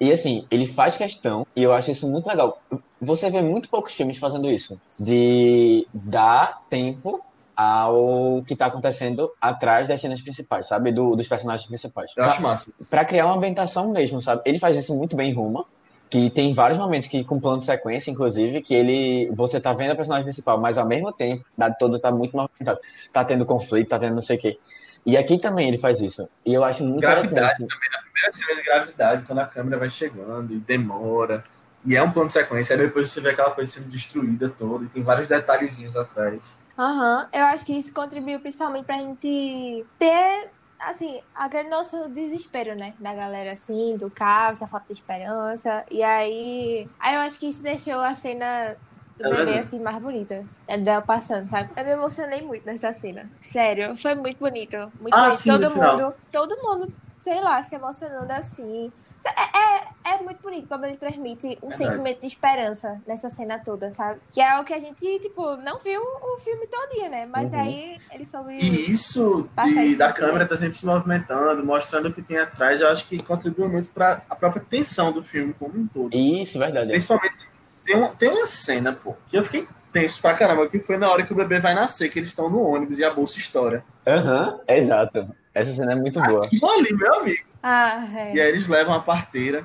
[0.00, 2.58] E assim, ele faz questão, e eu acho isso muito legal.
[3.00, 7.20] Você vê muito poucos filmes fazendo isso, de dar tempo
[7.62, 10.90] ao que tá acontecendo atrás das cenas principais, sabe?
[10.92, 12.12] Do- dos personagens principais.
[12.16, 12.70] Eu acho massa.
[12.88, 14.40] Pra criar uma ambientação mesmo, sabe?
[14.46, 15.66] Ele faz isso muito bem em Roma,
[16.08, 19.90] que tem vários momentos que com plano de sequência, inclusive, que ele você tá vendo
[19.90, 22.80] a personagem principal, mas ao mesmo tempo, a cidade toda tá muito mal ambientada.
[23.12, 24.58] Tá tendo conflito, tá tendo não sei o quê.
[25.04, 26.28] E aqui também ele faz isso.
[26.46, 27.66] E eu acho muito Gravidade interessante.
[27.68, 31.44] Primeira cena de gravidade, quando a câmera vai chegando e demora.
[31.84, 34.84] E é um plano de sequência, aí depois você vê aquela coisa sendo destruída toda,
[34.84, 36.42] e tem vários detalhezinhos atrás.
[36.80, 42.74] Aham, eu acho que isso contribuiu principalmente pra gente ter, assim, a noção do desespero,
[42.74, 42.96] né?
[42.98, 45.84] Da galera, assim, do caos, da falta de esperança.
[45.90, 48.78] E aí, aí eu acho que isso deixou a cena
[49.18, 50.48] do É bebê, assim, mais bonita.
[50.66, 51.70] É dela passando, sabe?
[51.76, 53.30] Eu me emocionei muito nessa cena.
[53.40, 54.76] Sério, foi muito bonito.
[54.98, 55.42] Muito Ah, bonito.
[55.42, 55.96] sim, todo final.
[55.96, 58.92] mundo, todo mundo, sei lá, se emocionando assim.
[59.24, 61.76] É, é, é muito bonito como ele transmite um Verdade.
[61.76, 64.20] sentimento de esperança nessa cena toda, sabe?
[64.32, 67.26] Que é o que a gente, tipo, não viu o filme todinho, né?
[67.26, 67.60] Mas Uhum.
[67.60, 68.54] aí ele soube.
[68.54, 72.80] E isso, de, da muito câmera tá sempre se movimentando, mostrando o que tem atrás,
[72.80, 76.14] eu acho que contribui muito para a própria tensão do filme como um todo.
[76.16, 76.88] Isso, verdade.
[76.90, 77.36] Principalmente,
[77.84, 81.10] tem, um- tem uma cena, pô, que eu fiquei tenso pra caramba, que foi na
[81.10, 83.84] hora que o bebê vai nascer, que eles estão no ônibus e a bolsa estoura.
[84.06, 85.28] Aham, exato.
[85.52, 86.44] Essa cena é muito boa.
[86.46, 87.49] Aquilo ali, meu amigo.
[87.62, 88.34] Ah, é.
[88.34, 89.64] E aí eles levam a parteira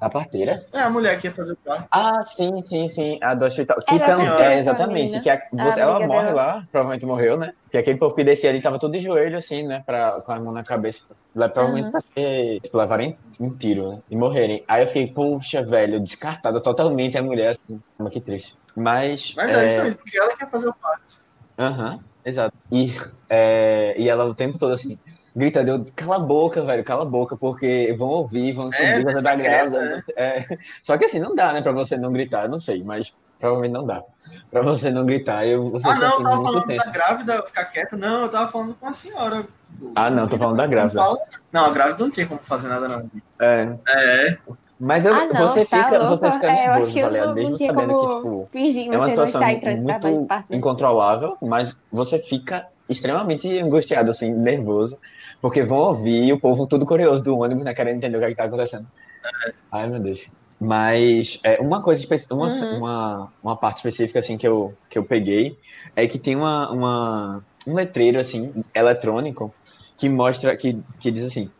[0.00, 0.66] A parteira?
[0.72, 1.86] É a mulher que ia fazer o parto.
[1.90, 3.18] Ah, sim, sim, sim.
[3.22, 3.78] A do hospital.
[3.86, 5.20] Que Era tam- a é, exatamente.
[5.20, 6.32] Que a- você- A ela morre dela.
[6.32, 7.50] lá, provavelmente morreu, né?
[7.70, 9.82] Que aquele povo que descia ali tava todo de joelho, assim, né?
[9.86, 11.00] Pra, com a mão na cabeça.
[11.34, 14.00] Lá, provavelmente ser, tipo, levarem um tiro, né?
[14.10, 14.62] E morrerem.
[14.68, 17.80] Aí eu fiquei, puxa, velho, descartada totalmente a mulher, assim.
[17.98, 18.54] Mas que triste.
[18.76, 19.32] Mas.
[19.34, 21.24] Mas é, é, isso aí, porque ela quer fazer o parto.
[21.58, 22.54] Aham, exato.
[22.70, 22.92] E,
[23.30, 24.98] é, e ela o tempo todo assim,
[25.36, 29.04] gritando, eu, cala a boca, velho, cala a boca, porque vão ouvir, vão É, subir,
[29.04, 30.02] tá deixa grávida.
[30.02, 30.44] quieta, É.
[30.82, 33.72] Só que assim, não dá, né, pra você não gritar, eu não sei, mas provavelmente
[33.72, 34.02] não dá.
[34.50, 36.86] Pra você não gritar, eu, você Ah, não, eu assim, tava muito falando tenso.
[36.86, 37.96] da grávida ficar quieta.
[37.96, 39.46] Não, eu tava falando com a senhora.
[39.94, 41.00] Ah, não, tô falando da Não, grávida.
[41.52, 43.10] não, a grávida não tinha como fazer nada, não.
[43.40, 44.38] É, É,
[44.80, 46.16] mas eu, Ah, não, você tá fica, louco.
[46.16, 47.26] você fica É, eu nervoso, acho que eu tá ligado?
[47.28, 49.52] não, Mesmo não tinha sabendo como que, tipo, fingir é uma você não situação está
[49.52, 50.50] entrando em trabalho de muito parto.
[50.50, 50.56] né?
[50.58, 54.98] incontrolável, mas você fica extremamente angustiado, assim, nervoso,
[55.40, 58.28] porque vão ouvir o povo tudo curioso do ônibus, né, querendo entender o que, é
[58.30, 58.86] que tá acontecendo.
[59.70, 60.26] Ai, meu Deus.
[60.60, 62.78] Mas é, uma coisa, uma, Uhum.
[62.78, 65.58] uma, uma parte específica, assim, que eu, que eu peguei,
[65.94, 69.54] é que tem uma, uma, um letreiro, assim, eletrônico,
[69.98, 71.50] que mostra, que, que diz assim,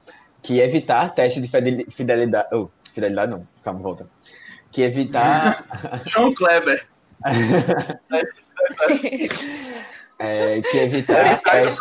[0.42, 4.08] que evitar teste de fidel- fidelidade, oh, fidelidade não, calma, volta.
[4.72, 5.64] Que evitar
[6.06, 6.86] João Kleber.
[10.18, 11.80] É, que evitar Ai, teste,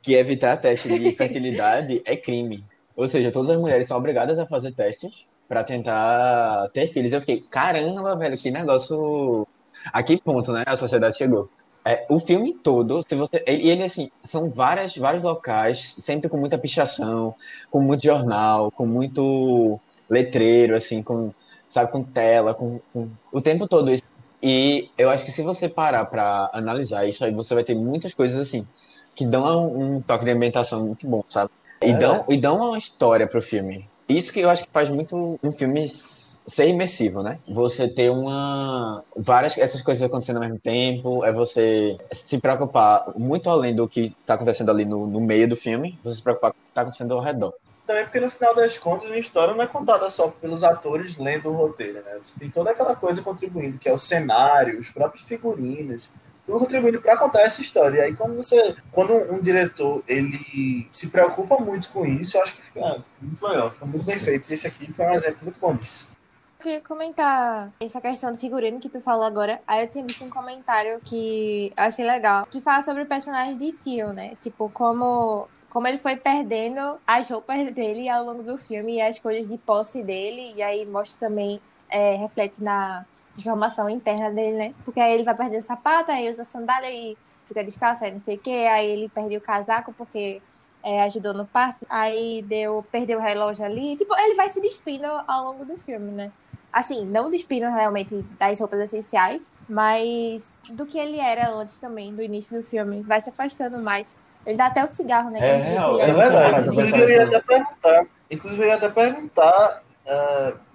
[0.00, 2.64] que evitar teste de fertilidade é crime.
[2.94, 7.12] Ou seja, todas as mulheres são obrigadas a fazer testes pra tentar ter filhos.
[7.12, 9.46] Eu fiquei, caramba, velho, que negócio.
[9.92, 10.64] A que ponto, né?
[10.66, 11.48] A sociedade chegou.
[11.84, 13.42] É, o filme todo, se você.
[13.46, 17.34] Ele, ele, assim, são várias, vários locais, sempre com muita pichação,
[17.70, 19.78] com muito jornal, com muito
[20.10, 21.32] letreiro, assim, com,
[21.68, 24.02] sabe, com tela, com, com o tempo todo isso.
[24.42, 28.14] E eu acho que se você parar pra analisar isso aí, você vai ter muitas
[28.14, 28.66] coisas assim
[29.14, 31.50] que dão um, toque de ambientação muito bom, sabe?
[31.82, 31.94] E, É.
[31.94, 33.86] dão, e dão uma história pro filme.
[34.08, 37.40] Isso que eu acho que faz muito um filme ser imersivo, né?
[37.48, 39.02] Você ter uma.
[39.16, 44.14] várias essas coisas acontecendo ao mesmo tempo, é você se preocupar muito além do que
[44.20, 46.82] está acontecendo ali no, no meio do filme, você se preocupar com o que está
[46.82, 47.52] acontecendo ao redor.
[47.86, 51.48] Também porque no final das contas a história não é contada só pelos atores lendo
[51.50, 52.18] o roteiro, né?
[52.22, 56.10] Você tem toda aquela coisa contribuindo, que é o cenário, os próprios figurinos,
[56.44, 57.98] tudo contribuindo para contar essa história.
[57.98, 62.56] E aí quando você, quando um diretor ele se preocupa muito com isso, eu acho
[62.56, 64.50] que fica muito legal, fica muito bem feito.
[64.50, 66.16] E esse aqui foi um exemplo muito bom disso.
[66.58, 69.60] Queria comentar essa questão do figurino que tu falou agora.
[69.66, 73.56] Aí eu tinha visto um comentário que eu achei legal, que fala sobre o personagem
[73.56, 74.36] de Tio, né?
[74.40, 79.18] Tipo, como, como ele foi perdendo as roupas dele ao longo do filme e as
[79.18, 80.54] coisas de posse dele.
[80.56, 81.60] E aí mostra também,
[81.90, 84.74] é, reflete na transformação interna dele, né?
[84.86, 87.14] Porque aí ele vai perdendo o sapato, aí usa sandália e
[87.46, 88.66] fica descalço, aí não sei o quê.
[88.72, 90.40] Aí ele perdeu o casaco porque
[90.82, 91.84] é, ajudou no parto.
[91.90, 93.96] Aí deu, perdeu o relógio ali.
[93.96, 96.32] Tipo, ele vai se despindo ao longo do filme, né?
[96.72, 102.22] Assim, não despindo realmente das roupas essenciais, mas do que ele era antes também, do
[102.22, 103.02] início do filme.
[103.02, 104.16] Vai se afastando mais.
[104.46, 105.40] Ele dá até o cigarro, né?
[105.40, 106.52] É real, É não tinha verdade.
[106.52, 108.06] pra Inclusive, eu ia até perguntar.
[108.30, 109.82] Inclusive, eu ia até perguntar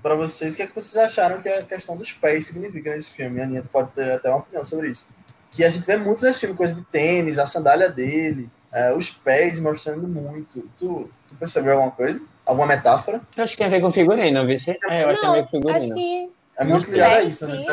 [0.03, 3.11] para vocês o que, é que vocês acharam que a questão dos pés significa nesse
[3.13, 3.39] filme.
[3.39, 5.07] A Aninha pode ter até uma opinião sobre isso.
[5.49, 9.09] Que a gente vê muito nesse filme, coisa de tênis, a sandália dele, eh, os
[9.09, 10.69] pés mostrando muito.
[10.77, 12.21] Tu, tu percebeu alguma coisa?
[12.45, 13.21] Alguma metáfora?
[13.37, 14.59] Eu acho que tem a ver com figurino, viu?
[14.59, 15.95] Se- É, eu acho que tem a ver com Não, acho figurino.
[15.95, 16.31] que.
[16.57, 17.65] É muito ligado a isso, né?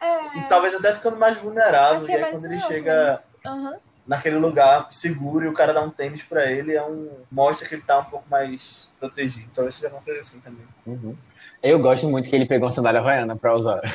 [0.00, 0.38] É.
[0.38, 1.96] E talvez até ficando mais vulnerável.
[1.98, 3.74] Acho que E é quando ele chega Aham.
[4.06, 7.74] Naquele lugar seguro e o cara dá um tênis pra ele, é um mostra que
[7.74, 9.50] ele tá um pouco mais protegido.
[9.54, 10.64] Talvez seja uma coisa assim também.
[10.86, 11.16] Uhum.
[11.62, 13.80] Eu gosto muito que ele pegou uma sandália havaiana pra usar.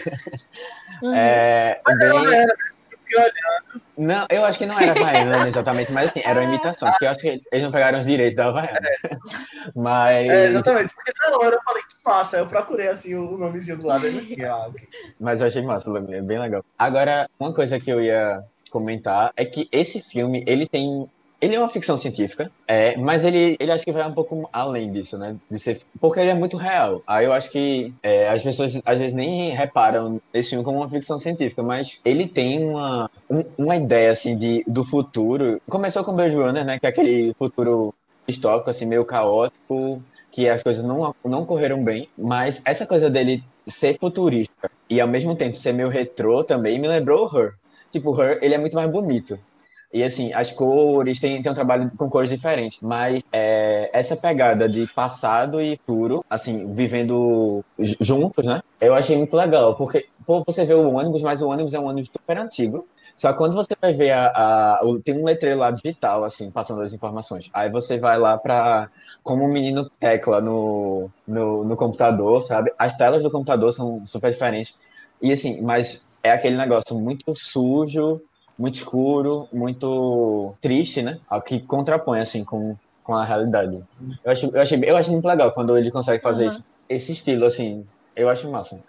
[1.01, 1.15] Uhum.
[1.15, 2.09] É, bem...
[2.09, 2.55] Não era,
[2.91, 3.81] eu fiquei olhando.
[3.97, 7.09] Não, eu acho que não era Havaiana exatamente, mas assim, era uma imitação, porque eu
[7.09, 8.79] acho que eles não pegaram os direitos da Havaiana.
[9.75, 10.93] Mas, É, exatamente.
[10.93, 12.37] Porque na hora eu falei que massa.
[12.37, 14.51] Eu procurei assim o nomezinho do lado e não tinha.
[14.51, 14.87] Ah, ok.
[15.19, 16.65] mas eu achei massa, é bem legal.
[16.77, 21.07] Agora, uma coisa que eu ia comentar é que esse filme, ele tem.
[21.41, 24.91] Ele é uma ficção científica, é, mas ele, ele acho que vai um pouco além
[24.91, 25.35] disso, né?
[25.49, 27.01] De ser, porque ele é muito real.
[27.07, 30.89] Aí eu acho que é, as pessoas às vezes nem reparam esse filme como uma
[30.89, 35.59] ficção científica, mas ele tem uma, um- uma ideia assim de, do futuro.
[35.67, 36.77] Começou com Blade Runner, né?
[36.79, 37.91] Que é aquele futuro
[38.27, 42.07] distópico, assim, meio caótico, que as coisas não, não correram bem.
[42.17, 46.87] Mas essa coisa dele ser futurista e ao mesmo tempo ser meio retrô também me
[46.87, 47.53] lembrou Her.
[47.91, 49.37] Tipo, Her, ele é muito mais bonito.
[49.93, 54.69] E assim, as cores, tem, tem um trabalho com cores diferentes, mas é, essa pegada
[54.69, 57.61] de passado e futuro, assim, vivendo
[57.99, 58.61] juntos, né?
[58.79, 61.87] Eu achei muito legal, porque pô, você vê o ônibus, mas o ônibus é um
[61.87, 64.27] ônibus super antigo, Só que quando você vai ver a,
[64.77, 67.49] a- tem um letreiro lá digital, assim, passando as informações.
[67.53, 68.89] Aí você vai lá pra.
[69.23, 72.71] Como o menino tecla no, no, no computador, sabe?
[72.79, 74.73] As telas do computador são super diferentes.
[75.21, 78.21] E assim, mas é aquele negócio muito sujo,
[78.57, 81.17] muito escuro, muito triste, né?
[81.27, 83.79] Ao que contrapõe, assim, com, com a realidade.
[84.23, 86.49] Eu acho, eu, achei, eu acho muito legal quando ele consegue fazer Uhum.
[86.49, 86.63] isso.
[86.89, 88.79] Esse estilo, assim, eu acho massa.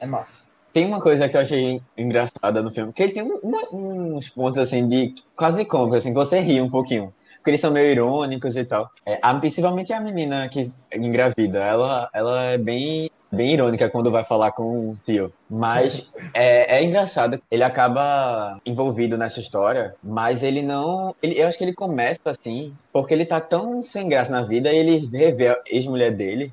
[0.00, 0.42] É massa.
[0.72, 4.28] Tem uma coisa que eu achei engraçada no filme, que ele tem um- uma- uns
[4.30, 7.12] pontos assim de quase cômicos, assim, que você ri um pouquinho.
[7.38, 8.88] Porque eles são meio irônicos e tal.
[9.06, 14.24] É, a, principalmente a menina que engravida, ela, ela é bem, bem irônica quando vai
[14.24, 15.32] falar com o tio.
[15.48, 21.14] Mas é, é engraçado, ele acaba envolvido nessa história, mas ele não.
[21.22, 24.72] Ele, eu acho que ele começa assim, porque ele tá tão sem graça na vida,
[24.72, 26.52] e ele revê a ex-mulher dele.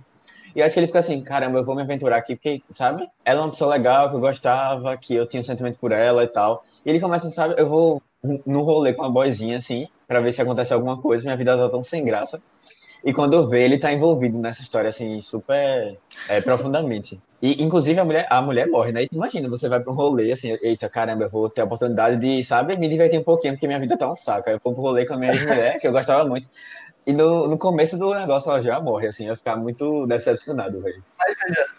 [0.55, 3.05] E acho que ele fica assim, caramba, eu vou me aventurar aqui, porque, sabe?
[3.25, 6.23] Ela é uma pessoa legal, que eu gostava, que eu tinha um sentimento por ela
[6.23, 6.63] e tal.
[6.85, 8.01] E ele começa, sabe, eu vou
[8.45, 11.69] no rolê com uma boizinha, assim, pra ver se acontece alguma coisa, minha vida tá
[11.69, 12.41] tão sem graça.
[13.05, 15.95] E quando vejo, ele tá envolvido nessa história, assim, super
[16.27, 17.21] é, profundamente.
[17.39, 19.03] E, inclusive, a mulher, a mulher morre, né?
[19.03, 22.17] E imagina, você vai pra um rolê, assim, eita, caramba, eu vou ter a oportunidade
[22.17, 24.49] de, sabe, me divertir um pouquinho, porque minha vida tá um saco.
[24.49, 26.49] Aí eu vou pro rolê com a minha ex-mulher, que eu gostava muito.
[27.05, 30.81] E no, no começo do negócio ela já morre, assim, eu ia ficar muito decepcionado,
[30.81, 31.03] velho.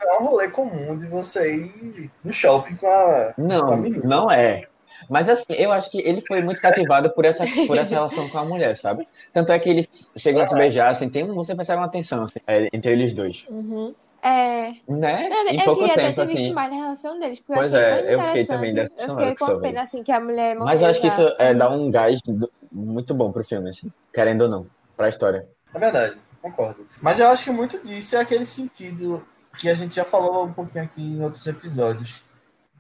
[0.01, 3.33] É um rolê comum de você ir no shopping com a.
[3.35, 4.69] Com a Não, não é.
[5.09, 8.39] Mas assim, eu acho que ele foi muito cativado por essa, por essa relação com
[8.39, 9.07] a mulher, sabe?
[9.33, 12.23] Tanto é que eles chegam a se beijar, assim, tem um, você percebe uma tensão
[12.25, 13.47] assim, é, entre eles dois.
[13.49, 13.95] Uhum.
[14.23, 15.29] É, Né?
[15.31, 16.53] eu, em eu pouco queria até tempo, ter visto assim.
[16.53, 19.09] mais a relação deles, porque Pois eu achei é, tão eu fiquei também interessante.
[19.09, 21.55] Eu fiquei com pena, assim, que a mulher morreu Mas eu acho que isso é,
[21.55, 25.47] dá um gás do- muito bom pro filme, assim, querendo ou não, pra história.
[25.73, 26.87] É verdade, concordo.
[27.01, 29.25] Mas eu acho que muito disso é aquele sentido
[29.59, 32.25] que a gente já falou um pouquinho aqui em outros episódios,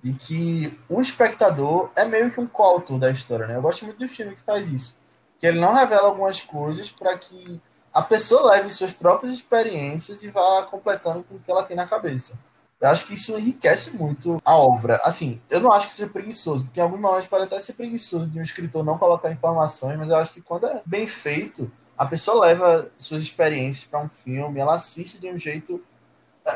[0.02, 3.56] de que o espectador é meio que um coautor da história, né?
[3.56, 4.98] Eu gosto muito do filme que faz isso,
[5.38, 7.61] que ele não revela algumas coisas para que
[7.92, 11.87] a pessoa leve suas próprias experiências e vá completando com o que ela tem na
[11.87, 12.38] cabeça.
[12.78, 15.00] Eu acho que isso enriquece muito a obra.
[15.02, 18.28] Assim, eu não acho que seja preguiçoso, porque em alguns momentos pode até ser preguiçoso
[18.28, 22.04] de um escritor não colocar informações, mas eu acho que quando é bem feito, a
[22.04, 25.82] pessoa leva suas experiências para um filme, ela assiste de um jeito.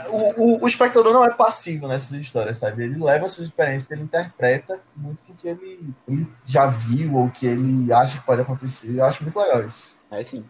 [0.09, 2.85] O, o, o espectador não é passivo nessas histórias, sabe?
[2.85, 7.46] Ele leva suas experiências, ele interpreta muito do que ele, ele já viu ou que
[7.46, 8.96] ele acha que pode acontecer.
[8.96, 9.96] Eu acho muito legal isso.
[10.11, 10.44] É sim.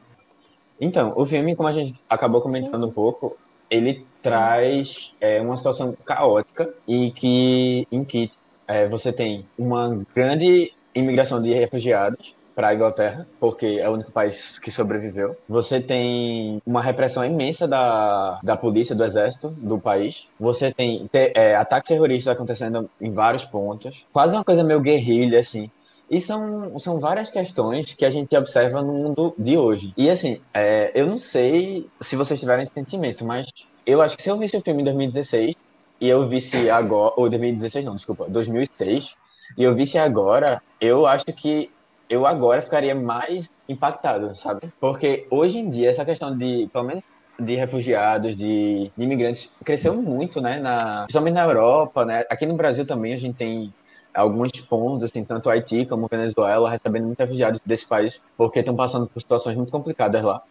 [0.80, 2.88] Então, o filme, como a gente acabou comentando Sim, sim.
[2.88, 3.36] um pouco,
[3.70, 8.30] ele traz é, uma situação caótica e que em que
[8.66, 14.10] é, você tem uma grande imigração de refugiados para a Inglaterra, porque é o único
[14.12, 15.36] país que sobreviveu.
[15.48, 20.28] Você tem uma repressão imensa da, da polícia, do exército do país.
[20.38, 24.06] Você tem te- é, ataques terroristas acontecendo em vários pontos.
[24.12, 25.70] Quase uma coisa meio guerrilha, assim.
[26.10, 29.92] E são, são várias questões que a gente observa no mundo de hoje.
[29.96, 33.46] E assim, é, eu não sei se vocês tiverem esse sentimento, mas
[33.86, 35.54] eu acho que se eu visse o filme em 2016
[36.00, 39.14] e eu visse agora, ou 2016 não, desculpa, 2006,
[39.56, 41.70] e eu visse agora, eu acho que
[42.10, 44.72] eu agora ficaria mais impactado, sabe?
[44.80, 47.02] Porque hoje em dia essa questão de, pelo menos
[47.38, 50.58] de refugiados, de, de imigrantes, cresceu muito, né?
[50.58, 52.24] Na, principalmente na Europa, né?
[52.28, 53.72] Aqui no Brasil também a gente tem
[54.12, 59.06] alguns pontos, assim, tanto Haiti como Venezuela, recebendo muitos refugiados desse país, porque estão passando
[59.06, 60.42] por situações muito complicadas lá.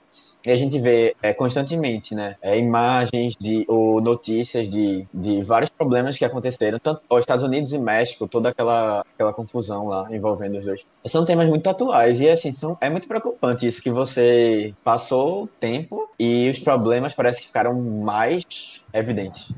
[0.46, 5.70] E a gente vê é, constantemente, né, é, imagens de, ou notícias de, de vários
[5.70, 10.58] problemas que aconteceram, tanto os Estados Unidos e México, toda aquela, aquela confusão lá envolvendo
[10.58, 10.86] os dois.
[11.06, 15.48] São temas muito atuais e, assim, são, é muito preocupante isso que você passou o
[15.48, 19.52] tempo e os problemas parece que ficaram mais evidentes.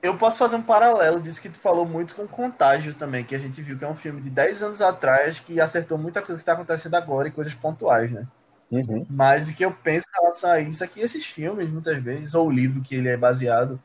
[0.00, 3.38] Eu posso fazer um paralelo disso que tu falou muito com Contágio também, que a
[3.38, 6.42] gente viu que é um filme de 10 anos atrás que acertou muita coisa que
[6.42, 8.26] está acontecendo agora e coisas pontuais, né?
[8.72, 9.06] Uhum.
[9.10, 12.34] Mas o que eu penso em relação a isso é que esses filmes, muitas vezes,
[12.34, 13.78] ou o livro que ele é baseado,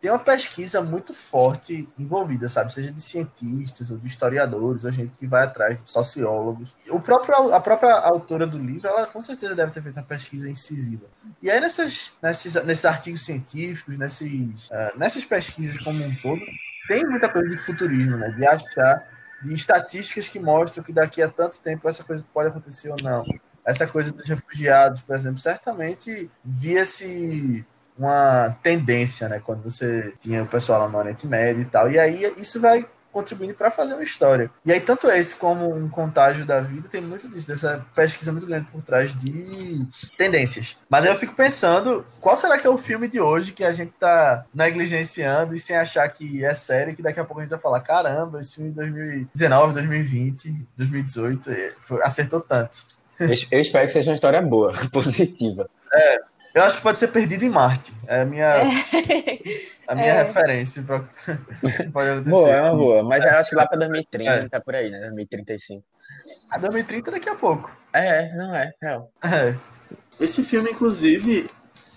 [0.00, 2.74] tem uma pesquisa muito forte envolvida, sabe?
[2.74, 6.74] Seja de cientistas, ou de historiadores, ou gente que vai atrás, sociólogos.
[6.88, 10.50] O próprio, a própria autora do livro, ela com certeza deve ter feito uma pesquisa
[10.50, 11.06] incisiva.
[11.40, 16.42] E aí, nessas, nesses, nesses artigos científicos, nesses, uh, nessas pesquisas como um todo,
[16.88, 18.28] tem muita coisa de futurismo, né?
[18.30, 19.08] De achar,
[19.40, 23.22] de estatísticas que mostram que daqui a tanto tempo essa coisa pode acontecer ou não
[23.64, 27.64] essa coisa dos refugiados, por exemplo, certamente via-se
[27.98, 29.40] uma tendência, né?
[29.44, 31.90] Quando você tinha o pessoal lá no Oriente Médio e tal.
[31.90, 34.50] E aí isso vai contribuindo para fazer uma história.
[34.64, 38.46] E aí, tanto esse como um contágio da vida, tem muito disso, dessa pesquisa muito
[38.46, 39.86] grande por trás de
[40.16, 40.78] tendências.
[40.88, 43.72] Mas aí eu fico pensando, qual será que é o filme de hoje que a
[43.74, 47.50] gente tá negligenciando e sem achar que é sério, que daqui a pouco a gente
[47.50, 51.50] vai falar, caramba, esse filme de 2019, 2020, 2018,
[51.80, 52.86] foi, acertou tanto.
[53.50, 55.68] Eu, espero que seja uma história boa, positiva.
[55.92, 56.20] É,
[56.54, 57.92] eu acho que pode ser Perdido em Marte.
[58.06, 58.62] É a minha, É.
[59.88, 60.22] a minha É.
[60.22, 60.82] referência.
[60.82, 61.00] Pra...
[61.92, 62.30] pode acontecer.
[62.30, 63.02] Boa, é uma boa.
[63.02, 65.00] Mas eu acho que lá pra 2030, por aí, né?
[65.00, 65.82] 2035.
[66.50, 67.70] A 2030 daqui a pouco.
[67.92, 69.10] É, não é, real.
[69.22, 69.54] É.
[70.20, 71.48] Esse filme, inclusive,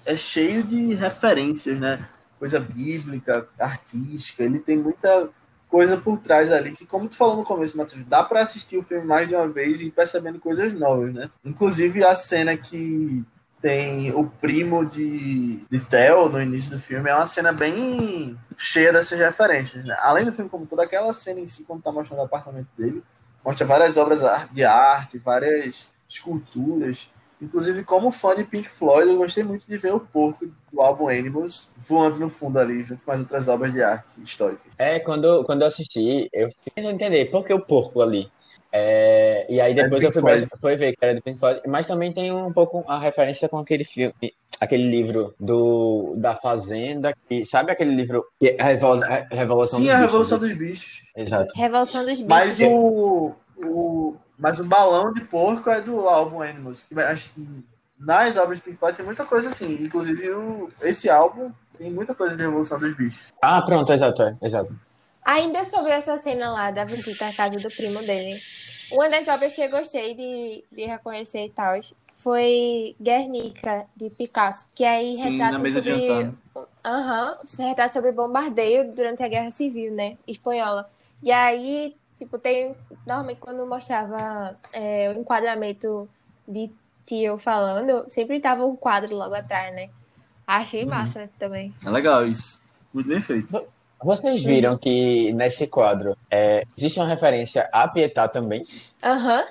[0.05, 1.99] é cheio de referências, né?
[2.39, 4.43] Coisa bíblica, artística.
[4.43, 5.29] Ele tem muita
[5.69, 8.83] coisa por trás ali que, como tu falou no começo, Matheus, dá pra assistir o
[8.83, 11.29] filme mais de uma vez e ir percebendo coisas novas, né?
[11.43, 13.23] Inclusive a cena que
[13.61, 18.93] tem o primo de, de Theo no início do filme é uma cena bem cheia
[18.93, 19.97] dessas referências, né?
[20.01, 23.03] Além do filme como toda aquela cena em si, como tá mostrando o apartamento dele,
[23.43, 27.09] mostra várias obras de arte, várias esculturas.
[27.41, 31.07] Inclusive, como fã de Pink Floyd, eu gostei muito de ver o porco do álbum
[31.09, 34.71] Animals voando no fundo ali, junto com as outras obras de arte históricas.
[34.77, 38.29] É, quando, quando eu assisti, eu fiquei tentando entender por que o porco ali.
[38.71, 41.61] É, e aí depois É eu fui, ver- fui ver que era do Pink Floyd,
[41.67, 44.13] mas também tem um pouco a referência com aquele filme,
[44.59, 49.79] aquele livro do, da Fazenda, que, sabe aquele livro que é a Revol- a Revolução
[49.79, 50.07] Sim, dos a Bichos?
[50.11, 51.03] Revolução dos Bichos.
[51.15, 51.53] Exato.
[51.55, 52.27] Revolução dos bichos.
[52.27, 56.83] Mas o, o, mas o balão de porco é do álbum Animals.
[56.83, 56.95] Que,
[57.97, 59.77] nas obras de Pink Floyd tem muita coisa assim.
[59.81, 63.33] Inclusive, o, esse álbum tem muita coisa de Revolução dos Bichos.
[63.41, 64.75] Ah, pronto, exato, é, exato.
[65.23, 68.39] Ainda sobre essa cena lá da visita à casa do primo dele.
[68.91, 71.79] Uma das obras que eu gostei de, de reconhecer e tal
[72.13, 74.67] foi Guernica, de Picasso.
[74.73, 76.31] Que aí Sim, retrata na sobre.
[76.85, 80.17] Aham, retrata sobre bombardeio durante a Guerra Civil, né?
[80.27, 80.87] Espanhola.
[81.23, 82.75] E aí, tipo, tem.
[83.05, 86.09] Normalmente quando mostrava é, o enquadramento
[86.47, 86.69] de
[87.05, 89.89] tio falando, sempre tava um quadro logo atrás, né?
[90.47, 90.89] Achei Uhum.
[90.89, 91.73] massa também.
[91.85, 92.59] É legal isso.
[92.93, 93.67] Muito bem feito.
[94.03, 98.63] Vocês viram que nesse quadro é, existe uma referência a Pietà também?
[99.03, 99.43] Aham.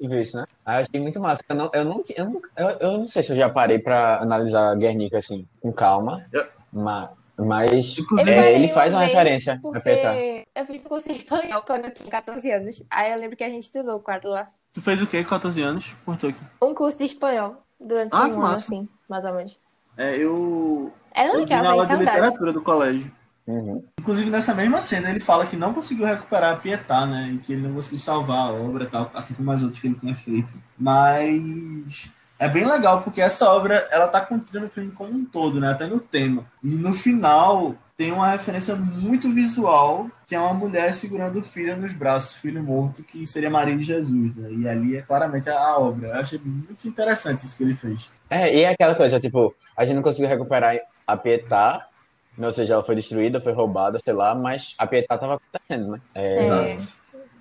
[0.00, 0.44] E viu isso, né?
[0.64, 1.40] Ah, achei muito massa.
[1.48, 4.18] Eu não, eu, não, eu, não, eu, eu não sei se eu já parei pra
[4.20, 10.60] analisar Guernica assim, com calma, Eu- mas, mas Inclusive- é, ele faz uma referência a
[10.60, 12.82] eu fiz curso de espanhol quando eu tinha 14 anos.
[12.90, 14.48] Aí eu lembro que a gente estudou o quadro lá.
[14.72, 15.22] Tu fez o quê?
[15.24, 15.94] 14 anos?
[16.04, 16.40] Cortou aqui.
[16.62, 18.54] Um curso de espanhol durante Ah, um que ano, massa.
[18.66, 19.58] assim, mais ou menos.
[19.96, 20.92] É, eu.
[21.14, 23.10] Era eu vi legal, na aula de literatura do colégio.
[23.46, 23.82] Uhum.
[23.98, 27.30] Inclusive, nessa mesma cena, ele fala que não conseguiu recuperar a Pietà, né?
[27.32, 29.86] E que ele não conseguiu salvar a obra e tal, assim como as outras que
[29.86, 30.54] ele tinha feito.
[30.76, 35.60] Mas é bem legal, porque essa obra, ela tá contida no filme como um todo,
[35.60, 35.72] né?
[35.72, 36.46] Até no tema.
[36.62, 41.76] E no final, tem uma referência muito visual, que é uma mulher segurando o filho
[41.76, 44.52] nos braços, o filho morto, que seria Maria de Jesus, né?
[44.52, 46.10] E ali é claramente a obra.
[46.10, 48.08] Eu achei muito interessante isso que ele fez.
[48.30, 51.88] É, e é aquela coisa, tipo, a gente não conseguiu recuperar a Pietà,
[52.38, 56.00] ou seja, ela foi destruída, foi roubada, sei lá, mas a Pietà tava acontecendo, né?
[56.14, 56.44] É.
[56.44, 56.98] Exato.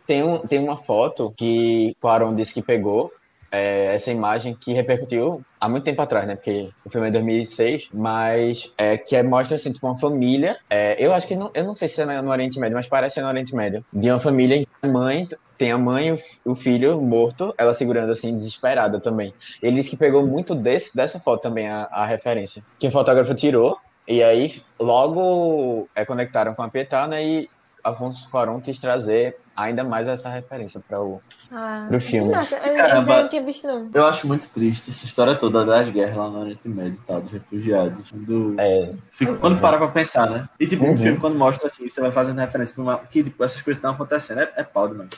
[0.08, 3.12] Tem, um, tem uma foto que o Aaron disse que pegou,
[3.52, 6.36] é, essa imagem que repercutiu há muito tempo atrás, né?
[6.36, 10.58] Porque o filme é de 2006, mas é, que é- mostra assim, tipo, uma família.
[10.70, 13.16] é, eu acho que não, eu não sei se é no Oriente Médio, mas parece
[13.16, 13.84] ser no Oriente Médio.
[13.91, 15.28] De uma família em que a mãe
[15.58, 19.34] tem a mãe e o, filho morto, ela segurando assim, desesperada também.
[19.62, 22.64] Ele disse que pegou muito desse, dessa foto também, a, a referência.
[22.78, 23.78] Que o fotógrafo tirou,
[24.08, 27.26] e aí logo é, conectaram com a Pietà, né?
[27.26, 27.50] E
[27.90, 31.22] Afonso Cuarón quis trazer ainda mais essa referência para o
[31.52, 32.32] Ah, Pro filme.
[32.32, 32.58] massa.
[32.58, 33.14] Eu, Caramba.
[33.16, 33.90] eu não tinha visto, não.
[33.94, 37.22] Eu acho muito triste essa história toda das guerras lá no Oriente Médio e tal,
[37.22, 38.12] dos refugiados.
[38.12, 40.50] Quando, é, fico, quando para pra pensar, né?
[40.60, 40.94] E tipo, Uhum.
[40.94, 42.98] o filme, quando mostra assim, você vai fazendo referência pra uma.
[43.00, 44.42] Que tipo, essas coisas estão acontecendo.
[44.42, 45.10] É, é pau demais.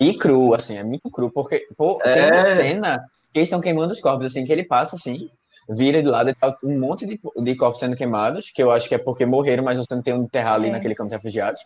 [0.00, 2.14] e cru, assim, é muito cru, porque pô, É.
[2.14, 2.98] tem uma cena
[3.32, 5.30] que eles estão queimando os corpos, assim, que ele passa assim,
[5.68, 8.88] vira de lado e tá um monte de, de corpos sendo queimados, que eu acho
[8.88, 10.72] que é porque morreram, mas você não tem onde enterrar ali É.
[10.72, 11.64] naquele campo de refugiados.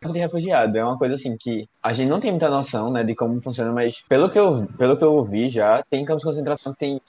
[0.00, 3.04] Campo de refugiado é uma coisa assim que a gente não tem muita noção, né,
[3.04, 6.28] de como funciona, mas pelo que eu, pelo que eu vi já, tem campos de
[6.28, 7.00] concentração que tem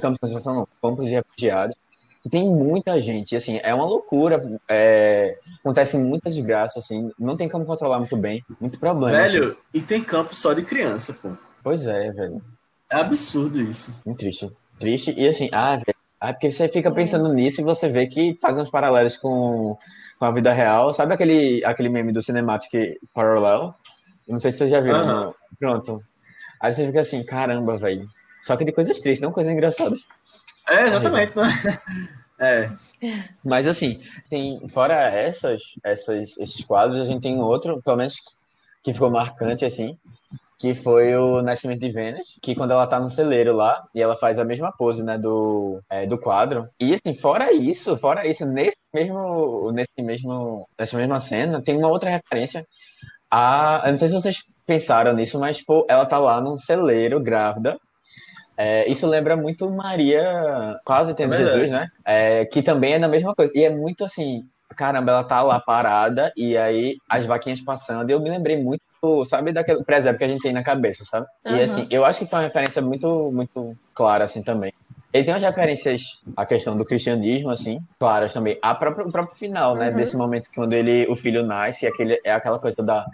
[0.00, 1.76] campos de concentração não, campos de refugiados
[2.22, 7.48] que tem muita gente, assim, é uma loucura, é, acontece muita desgraça, assim, não tem
[7.48, 9.18] como controlar muito bem, muito problema.
[9.18, 9.38] assim.
[9.38, 11.30] Velho, e tem campo só de criança, pô.
[11.62, 12.42] Pois é, velho.
[12.90, 13.94] É absurdo isso.
[14.04, 14.50] Muito triste.
[14.78, 15.98] Triste e assim, ah, velho.
[16.20, 19.78] Ah, porque você fica pensando nisso e você vê que faz uns paralelos com,
[20.18, 20.92] com a vida real.
[20.92, 23.74] Sabe aquele, aquele meme do Cinematic Parallel?
[24.26, 24.92] Não sei se você já viu.
[24.92, 25.34] Não.
[25.58, 26.02] Pronto.
[26.60, 28.06] Aí você fica assim, caramba, velho.
[28.40, 30.00] Só que de coisas tristes, não coisas engraçadas.
[30.68, 31.48] É, exatamente, né?
[32.40, 32.70] É.
[33.44, 34.00] Mas assim,
[34.30, 38.14] tem, fora essas, essas, esses quadros, a gente tem um outro, pelo menos
[38.80, 39.98] que ficou marcante, assim,
[40.56, 44.16] que foi o Nascimento de Vênus, que quando ela tá no celeiro lá, e ela
[44.16, 46.68] faz a mesma pose, né, do, é, do quadro.
[46.78, 51.88] E assim, fora isso, fora isso, nesse mesmo, nesse mesmo, nessa mesma cena, tem uma
[51.88, 52.64] outra referência
[53.30, 57.20] a, eu não sei se vocês pensaram nisso, mas, pô, ela tá lá num celeiro,
[57.22, 57.78] grávida,
[58.56, 61.36] é, isso lembra muito Maria, quase tendo É.
[61.36, 61.86] Jesus, né?
[62.04, 63.52] É, que também é da mesma coisa.
[63.54, 64.42] E é muito assim,
[64.76, 68.10] caramba, ela tá lá parada e aí as vaquinhas passando.
[68.10, 68.80] E eu me lembrei muito,
[69.26, 71.26] sabe, daquele presépio que a gente tem na cabeça, sabe?
[71.46, 71.62] E Aham.
[71.62, 74.72] assim, eu acho que foi uma referência muito, muito clara, assim, também.
[75.12, 76.02] Ele tem umas referências
[76.36, 78.58] à questão do cristianismo, assim, claras também.
[78.60, 79.88] A própria, o próprio final, né?
[79.88, 79.96] Uhum.
[79.96, 83.06] Desse momento que quando ele, o filho nasce, aquele, é aquela coisa da.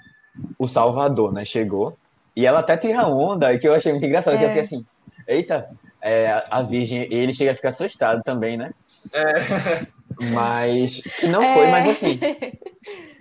[0.58, 1.44] O Salvador, né?
[1.44, 1.96] Chegou.
[2.34, 4.50] E ela até tira onda, que eu achei muito engraçado, que eu É.
[4.50, 4.84] fiquei assim,
[5.28, 5.68] eita,
[6.02, 8.72] é, a- Virgem, e ele chega a ficar assustado também, né?
[9.12, 9.86] É.
[10.32, 11.00] Mas.
[11.22, 11.54] Não É.
[11.54, 12.18] foi, mas assim.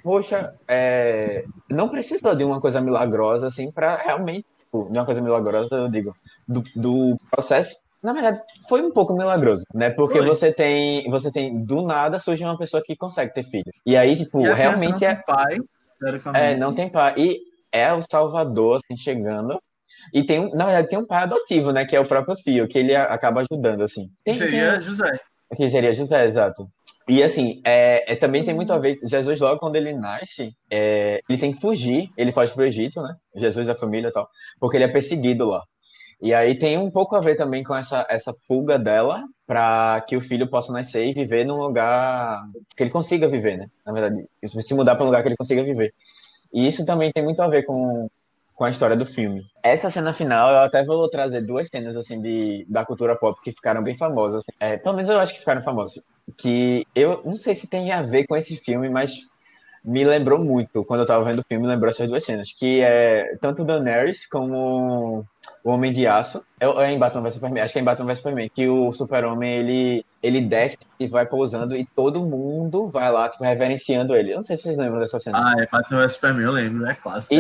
[0.04, 4.46] Poxa, é, não precisou de uma coisa milagrosa, assim, pra realmente.
[4.60, 6.16] Tipo, de uma coisa milagrosa, eu digo,
[6.48, 7.76] do, do processo.
[8.04, 9.90] Na verdade, foi um pouco milagroso, né?
[9.90, 10.28] Porque Foi.
[10.28, 13.72] você tem, você tem, do nada, surge uma pessoa que consegue ter filho.
[13.86, 15.58] E aí, tipo, E realmente não é, tem pai,
[16.36, 17.14] é, não tem pai.
[17.18, 17.40] E
[17.72, 19.58] é o Salvador, assim, chegando.
[20.14, 21.86] E tem, um- na verdade, tem um pai adotivo, né?
[21.86, 24.10] Que é o próprio filho, que ele acaba ajudando, assim.
[24.24, 25.20] Tem, tem- Seria José.
[25.56, 26.68] que seria José, exato.
[27.08, 28.98] E assim, é, é- também tem muito a ver.
[29.04, 32.10] Jesus, logo quando ele nasce, é, ele tem que fugir.
[32.18, 33.14] Ele foge pro Egito, né?
[33.36, 34.28] Jesus, a família e tal.
[34.60, 35.62] Porque ele é perseguido lá.
[36.24, 40.16] E aí tem um pouco a ver também com essa, essa fuga dela para que
[40.16, 42.48] o filho possa nascer e viver num lugar
[42.78, 43.68] que ele consiga viver, né?
[43.86, 45.94] Na verdade, se mudar para um lugar que ele consiga viver.
[46.54, 48.08] E isso também tem muito a ver com,
[48.56, 49.44] com a história do filme.
[49.62, 53.52] Essa cena final, eu até vou trazer duas cenas assim de, da cultura pop que
[53.52, 54.44] ficaram bem famosas.
[54.62, 56.02] É, pelo menos eu acho que ficaram famosas.
[56.38, 59.20] Que eu não sei se tem a ver com esse filme, mas
[59.84, 60.86] me lembrou muito.
[60.86, 62.54] Quando eu tava vendo o filme, lembrou essas duas cenas.
[62.54, 65.28] Que é tanto Daenerys como
[65.64, 66.44] o Homem de Aço.
[66.60, 67.64] É, é em Batman vs Superman.
[67.64, 68.50] Acho que é em Batman vs Superman.
[68.54, 73.44] Que o Super-Homem, ele, ele desce e vai pousando e todo mundo vai lá, tipo,
[73.44, 74.32] reverenciando ele.
[74.32, 75.40] Eu não sei se vocês lembram dessa cena.
[75.40, 76.86] Ah, é Batman vs Superman, eu lembro.
[76.88, 77.38] É clássico E-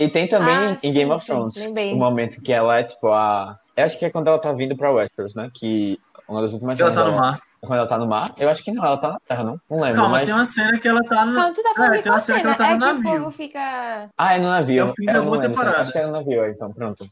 [0.00, 1.54] E tem também Ah, em sim, Game of Thrones
[1.92, 3.56] o momento que ela é tipo a.
[3.76, 5.50] Eu acho que é quando ela tá vindo pra Westeros, né?
[5.54, 5.98] Que
[6.28, 7.40] uma das últimas ela tá no mar.
[7.64, 8.26] Quando ela tá no mar?
[8.38, 9.60] Eu acho que não, ela tá na terra, não?
[9.70, 10.26] Não lembro, Calma, mas.
[10.26, 11.32] tem uma cena que ela tá no.
[11.32, 12.82] Não, tu tá falando É, de tem uma qual cena que tá no É que
[12.82, 13.20] o navio.
[13.20, 14.10] povo fica.
[14.18, 14.80] Ah, é no navio.
[14.80, 15.68] É o fim eu da não lembro.
[15.68, 17.04] Acho que é no navio, então, pronto.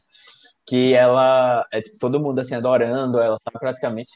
[0.67, 1.65] Que ela.
[1.71, 4.11] É tipo, todo mundo assim adorando ela, tá praticamente.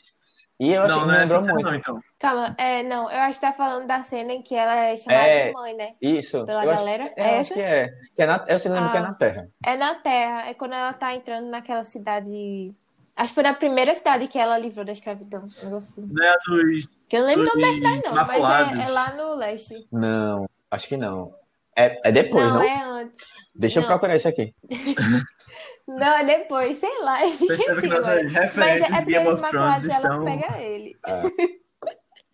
[0.59, 1.63] E eu achei Não, que não me é lembrou muito.
[1.65, 1.99] não, então.
[2.19, 5.27] Calma, é, não, eu acho que tá falando da cena em que ela é chamada
[5.27, 5.47] É.
[5.47, 5.89] de mãe, né?
[6.01, 6.45] Isso.
[6.45, 7.13] Pela eu acho, galera.
[7.15, 7.53] eu É acho essa?
[7.53, 7.87] que é.
[8.15, 9.03] Que é na, eu se lembro que é Ah.
[9.03, 9.47] na Terra.
[9.65, 12.73] É na Terra, é quando ela tá entrando naquela cidade.
[13.15, 15.41] Acho que foi na primeira cidade que ela livrou da escravidão.
[15.41, 16.07] um negócio assim.
[16.11, 16.87] Não é a dos.
[17.07, 19.87] Que eu não lembro o nome da cidade, não, mas é, é lá no leste.
[19.91, 21.33] Não, acho que não.
[21.77, 22.55] É, é depois, não?
[22.55, 23.21] não, é antes.
[23.53, 23.89] Deixa eu não.
[23.89, 24.53] procurar isso aqui.
[25.87, 27.23] Não, é depois, sei lá.
[27.23, 30.25] eu Percebe que Mas é, é de porque Game os of Thrones Imaculados ela estão
[30.25, 30.97] pega ele.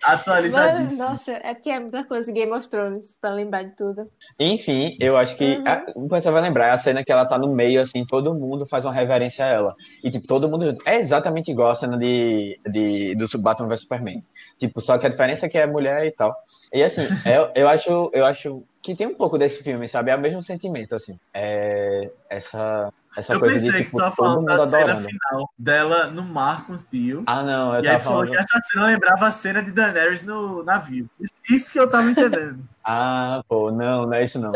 [0.03, 0.97] Mano, atualizadíssimas.
[0.97, 4.09] nossa, é porque é muita coisa de Game of Thrones pra lembrar de tudo.
[4.39, 5.63] Enfim, eu acho que Uhum.
[5.67, 8.65] a- você vai lembrar é a cena que ela tá no meio, assim, todo mundo
[8.65, 9.75] faz uma reverência a ela.
[10.03, 10.87] E, tipo, todo mundo junto.
[10.87, 14.23] É exatamente igual a cena de, de, do Batman vs Superman.
[14.59, 16.35] Tipo, só que a diferença é que é mulher e tal.
[16.73, 20.11] E, assim, eu, eu, acho, eu acho que tem um pouco desse filme, sabe?
[20.11, 21.17] É o mesmo sentimento, assim.
[21.33, 25.07] É essa, essa Eu coisa pensei de, que tipo, todo falando da cena adorando.
[25.07, 27.23] final dela no mar com o tio.
[27.25, 30.63] Ah, não, eu e aí falou que essa cena lembrava a cena de Daenerys no
[30.63, 31.07] navio.
[31.19, 32.63] Isso- Isso que eu tava entendendo.
[32.83, 34.51] Ah, pô, não, não é isso não.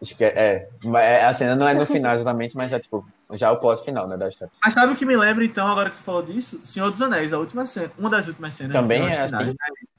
[0.00, 3.04] Acho que é, é, é- a cena não é no final exatamente, mas é, tipo,
[3.32, 4.52] já o pós-final, né, da história.
[4.64, 6.60] Mas sabe o que me lembra, então, agora que tu falou disso?
[6.64, 7.90] Senhor dos Anéis, a última cena.
[7.98, 8.72] Uma das últimas cenas.
[8.72, 9.56] Também não, é finais, assim.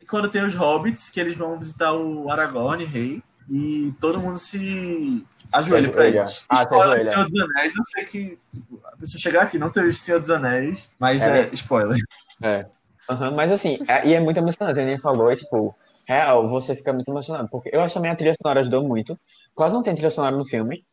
[0.10, 5.26] Quando tem os hobbits, que eles vão visitar o Aragorn, rei, e todo mundo se
[5.52, 6.46] ajoelha pra eles.
[6.50, 9.70] Ah, spoiler do Senhor dos Anéis, eu sei que tipo, a pessoa chegar aqui não
[9.70, 11.42] ter visto Senhor dos Anéis, mas É.
[11.42, 11.98] é, spoiler.
[12.42, 12.66] É.
[13.10, 15.76] Aham, mas assim, é- e é muito emocionante, ele falou, e, tipo,
[16.08, 19.20] real, você fica muito emocionado, porque eu acho também a trilha sonora ajudou muito.
[19.54, 20.86] Quase não tem trilha sonora no filme,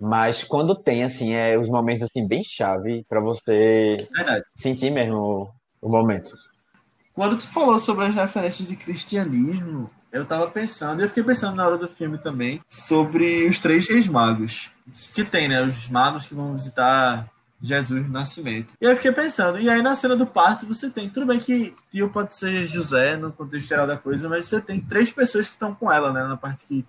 [0.00, 4.44] mas quando tem, assim, é os momentos, assim, bem chave pra você Verdade.
[4.54, 6.30] sentir mesmo o momento.
[7.14, 11.54] Quando tu falou sobre as referências de cristianismo, eu tava pensando, e eu fiquei pensando
[11.54, 14.68] na hora do filme também, sobre os três reis magos.
[15.14, 15.62] Que tem, né?
[15.62, 17.30] Os magos que vão visitar
[17.62, 18.74] Jesus no nascimento.
[18.80, 21.38] E aí eu fiquei pensando, e aí na cena do parto você tem, tudo bem
[21.38, 25.46] que tio pode ser José no contexto geral da coisa, mas você tem três pessoas
[25.46, 26.24] que estão com ela, né?
[26.24, 26.84] Na parte que,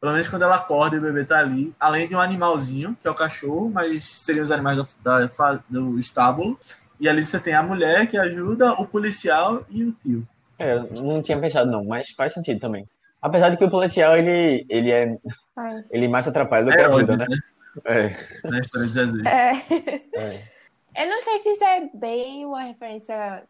[0.00, 3.06] pelo menos quando ela acorda e o bebê tá ali, além de um animalzinho, que
[3.06, 5.30] é o cachorro, mas seriam os animais da,
[5.70, 6.58] do estábulo.
[7.00, 10.26] E ali você tem a mulher que ajuda, o policial e o tio.
[10.58, 12.84] É, eu não tinha pensado não, mas faz sentido também.
[13.22, 15.16] Apesar de que o policial, ele, ele é.
[15.56, 15.84] Ai.
[15.90, 17.38] Ele mais atrapalha do que É ajuda, ódio, né?
[17.84, 18.48] É.
[18.48, 19.26] Na história de Jesus.
[19.26, 19.50] É.
[20.16, 20.42] é.
[21.04, 23.44] Eu não sei se isso é bem uma referência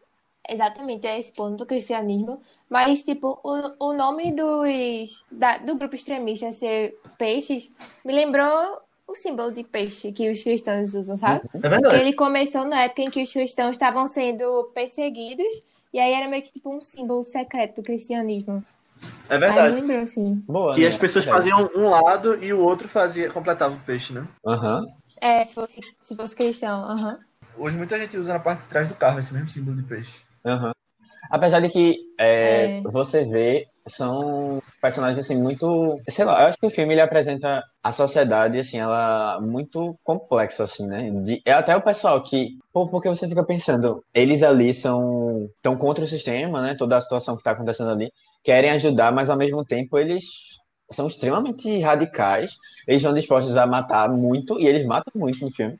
[0.47, 5.95] exatamente a esse ponto do cristianismo, mas, tipo, o, o nome dos, da- do grupo
[5.95, 7.71] extremista ser peixes
[8.05, 8.79] me lembrou
[9.09, 11.39] o símbolo de peixe que os cristãos usam, sabe?
[11.39, 11.95] É Porque verdade.
[11.95, 16.43] ele começou na época em que os cristãos estavam sendo perseguidos, e aí era meio
[16.43, 18.63] que tipo um símbolo secreto do cristianismo.
[19.29, 19.75] É Aí verdade.
[19.75, 20.43] lembrou, assim.
[20.47, 20.73] Boa.
[20.73, 20.87] Que né?
[20.87, 21.49] as pessoas Verdade.
[21.49, 24.27] faziam um lado e o outro fazia, completava o peixe, né?
[24.45, 24.85] Aham.
[25.21, 27.17] É, se fosse, se fosse cristão, aham.
[27.57, 30.21] Hoje muita gente usa na parte de trás do carro esse mesmo símbolo de peixe.
[30.45, 30.71] Aham.
[31.29, 32.81] Apesar de que é, É.
[32.83, 37.63] você vê, são personagens assim muito, sei lá, eu acho que o filme ele apresenta
[37.83, 41.09] a sociedade assim, ela muito complexa assim, né?
[41.23, 45.75] De, é até o pessoal que, pô, porque você fica pensando, eles ali são estão
[45.77, 46.75] contra o sistema, né?
[46.75, 48.11] Toda a situação que está acontecendo ali,
[48.43, 50.23] querem ajudar, mas ao mesmo tempo eles
[50.91, 52.51] são extremamente radicais,
[52.87, 55.77] eles estão dispostos a matar muito e eles matam muito no filme.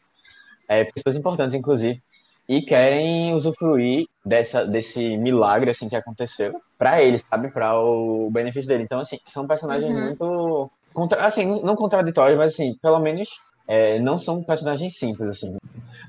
[0.67, 2.01] É, pessoas importantes inclusive
[2.49, 8.67] e querem usufruir dessa, desse milagre assim que aconteceu pra eles, sabe, Pra o benefício
[8.67, 8.83] dele.
[8.83, 10.05] Então assim, são personagens Uhum.
[10.05, 13.29] muito contra, assim, não contraditórios, mas assim, pelo menos
[13.67, 15.55] é, não são personagens simples assim.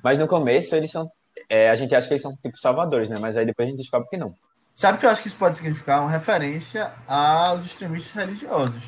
[0.03, 1.07] Mas no começo eles são
[1.49, 3.19] é, a gente acha que eles são tipo salvadores, né?
[3.21, 4.35] Mas aí depois a gente descobre que não.
[4.75, 6.01] Sabe o que eu acho que isso pode significar?
[6.01, 8.83] Uma referência aos extremistas religiosos,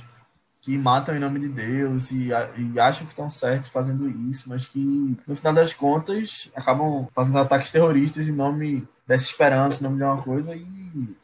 [0.62, 4.64] que matam em nome de Deus e, e acham que estão certos fazendo isso, mas
[4.64, 4.78] que,
[5.26, 10.04] no final das contas, acabam fazendo ataques terroristas em nome dessa esperança, em nome de
[10.04, 11.16] uma coisa, e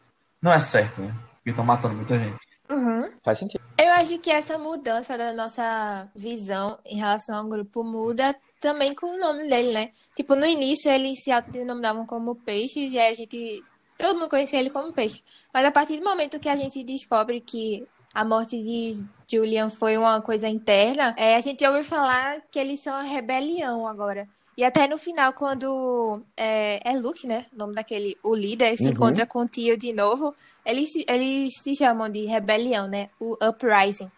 [0.42, 1.14] não é certo, né?
[1.36, 2.36] Porque estão matando muita gente.
[2.68, 3.10] Uhum.
[3.22, 3.62] Faz sentido.
[3.78, 9.06] Eu acho que essa mudança da nossa visão em relação ao grupo muda também com
[9.06, 9.92] o nome dele, né?
[10.16, 13.62] Tipo, no início eles se autodenominavam como peixes e aí a gente.
[13.96, 15.22] Todo mundo conhecia ele como peixe.
[15.54, 19.96] Mas a partir do momento que a gente descobre que a morte de Julian foi
[19.98, 24.26] uma coisa interna, é, a gente ouve falar que eles são a rebelião agora.
[24.56, 27.46] E até no final, quando é, é Luke, né?
[27.52, 28.90] O nome daquele, o líder, se Uhum.
[28.90, 30.34] encontra com o tio de novo,
[30.66, 33.08] eles, se- eles se chamam de rebelião, né?
[33.20, 34.10] O uprising.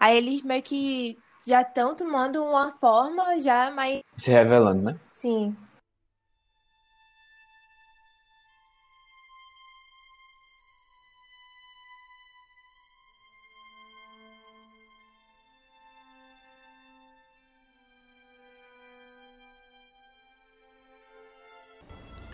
[0.00, 4.00] Aí eles meio que já estão tomando uma forma já mais.
[4.16, 4.96] Se revelando, né?
[5.12, 5.54] Sim.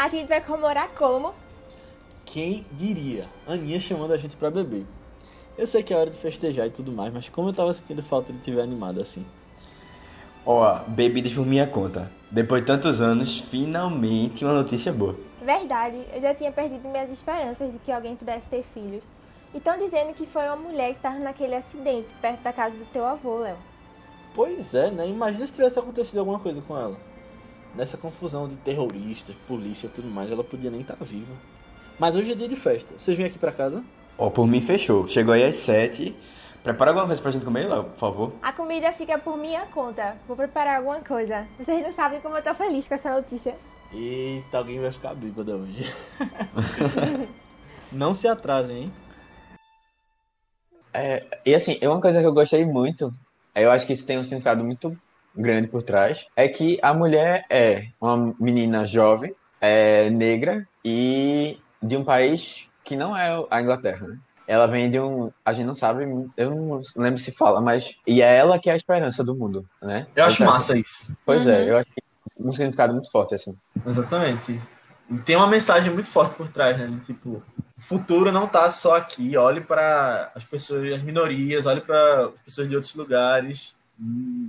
[0.00, 1.34] A gente vai comemorar como?
[2.24, 3.28] Quem diria?
[3.46, 4.86] Aninha chamando a gente pra beber.
[5.58, 8.02] Eu sei que é hora de festejar e tudo mais, mas como eu tava sentindo
[8.02, 9.26] falta de te ver animado assim.
[10.46, 12.10] Ó, bebidas por minha conta.
[12.30, 15.14] Depois de tantos anos, finalmente uma notícia boa.
[15.42, 19.02] Verdade, eu já tinha perdido minhas esperanças de que alguém pudesse ter filhos.
[19.52, 22.86] E estão dizendo que foi uma mulher que estava naquele acidente perto da casa do
[22.86, 23.58] teu avô, Léo.
[24.34, 25.06] Pois é, né?
[25.06, 27.09] Imagina se tivesse acontecido alguma coisa com ela.
[27.74, 31.32] Nessa confusão de terroristas, polícia e tudo mais, ela podia nem estar viva.
[31.98, 32.92] Mas hoje é dia de festa.
[32.98, 33.84] Vocês vêm aqui pra casa?
[34.18, 35.06] Ó, por mim fechou.
[35.06, 36.16] Chegou aí às sete.
[36.62, 38.32] Prepara alguma coisa pra gente comer, Léo, por favor.
[38.42, 40.16] A comida fica por minha conta.
[40.26, 41.46] Vou preparar alguma coisa.
[41.58, 43.56] Vocês não sabem como eu tô feliz com essa notícia.
[43.92, 45.92] Eita, alguém vai ficar bêbada hoje.
[47.90, 48.92] Não se atrasem, hein?
[50.92, 53.12] É, e assim, é uma coisa que eu gostei muito,
[53.54, 54.96] eu acho que isso tem um significado muito
[55.36, 61.96] grande por trás, é que a mulher é uma menina jovem, é negra e de
[61.96, 64.18] um país que não é a Inglaterra, né?
[64.46, 66.04] Ela vem de um, a gente não sabe,
[66.36, 69.64] eu não lembro se fala, mas e é ela que é a esperança do mundo,
[69.80, 70.08] né?
[70.16, 71.14] Eu acho Então, massa isso.
[71.24, 71.52] Pois Uhum.
[71.52, 72.02] é, eu acho que
[72.36, 73.56] um significado muito forte assim.
[73.86, 74.60] Exatamente.
[75.08, 77.00] E tem uma mensagem muito forte por trás, né?
[77.06, 77.42] Tipo,
[77.78, 79.36] o futuro não tá só aqui.
[79.36, 83.76] Olhe para as pessoas, as minorias, olhe para as pessoas de outros lugares.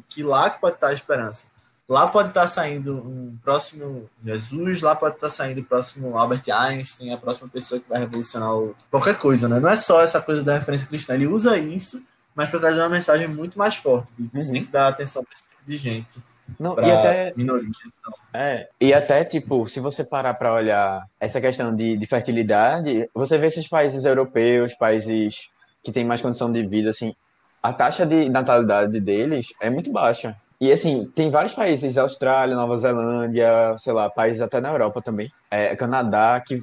[0.09, 1.47] Que lá que pode estar a esperança.
[1.89, 7.11] Lá pode estar saindo um próximo Jesus, lá pode estar saindo o próximo Albert Einstein,
[7.13, 9.59] a próxima pessoa que vai revolucionar o- qualquer coisa, né?
[9.59, 11.15] Não é só essa coisa da referência cristã.
[11.15, 12.01] Ele usa isso,
[12.33, 14.09] mas para trazer uma mensagem muito mais forte.
[14.17, 14.53] De que você Uhum.
[14.53, 16.23] tem que dar atenção para esse tipo de gente,
[16.57, 17.75] Não, e até minorias.
[17.99, 18.13] Então.
[18.33, 23.37] É, e até, tipo, se você parar para olhar essa questão de, de fertilidade, você
[23.37, 25.49] vê esses países europeus, países
[25.83, 27.13] que têm mais condição de vida, assim,
[27.61, 30.35] a taxa de natalidade deles é muito baixa.
[30.59, 35.31] E, assim, tem vários países, Austrália, Nova Zelândia, sei lá, países até na Europa também,
[35.49, 36.59] é, Canadá, que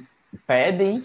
[0.47, 1.03] pedem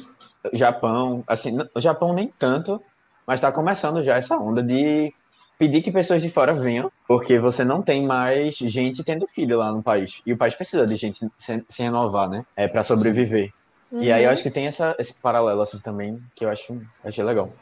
[0.52, 2.80] Japão, assim, o Japão nem tanto,
[3.26, 5.12] mas está começando já essa onda de
[5.58, 9.72] pedir que pessoas de fora venham, porque você não tem mais gente tendo filho lá
[9.72, 10.20] no país.
[10.26, 12.44] E o país precisa de gente se, se renovar, né?
[12.56, 13.52] É, para sobreviver.
[13.92, 17.22] E aí eu acho que tem essa, esse paralelo assim também, que eu acho achei
[17.22, 17.52] legal.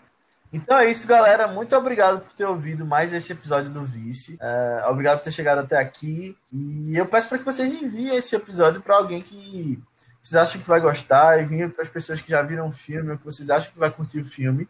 [0.52, 1.48] Então é isso, galera.
[1.48, 4.36] Muito obrigado por ter ouvido mais esse episódio do Vice.
[4.40, 6.36] É, obrigado por ter chegado até aqui.
[6.52, 9.82] E eu peço para que vocês enviem esse episódio para alguém que
[10.22, 11.42] vocês acham que vai gostar.
[11.42, 13.90] Enviem para as pessoas que já viram o filme ou que vocês acham que vai
[13.90, 14.68] curtir o filme.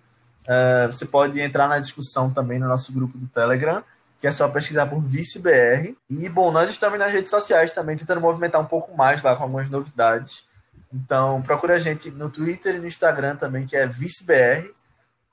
[0.48, 3.82] É, você pode entrar na discussão também no nosso grupo do Telegram,
[4.20, 5.96] que é só pesquisar por ViceBR.
[6.08, 9.42] E, bom, nós estamos nas redes sociais também, tentando movimentar um pouco mais lá com
[9.42, 10.46] algumas novidades.
[10.92, 14.72] Então, procure a gente no Twitter e no Instagram também, que é ViceBR,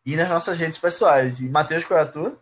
[0.09, 1.39] e nas nossas redes pessoais.
[1.39, 2.35] E, Matheus, qual é a tua?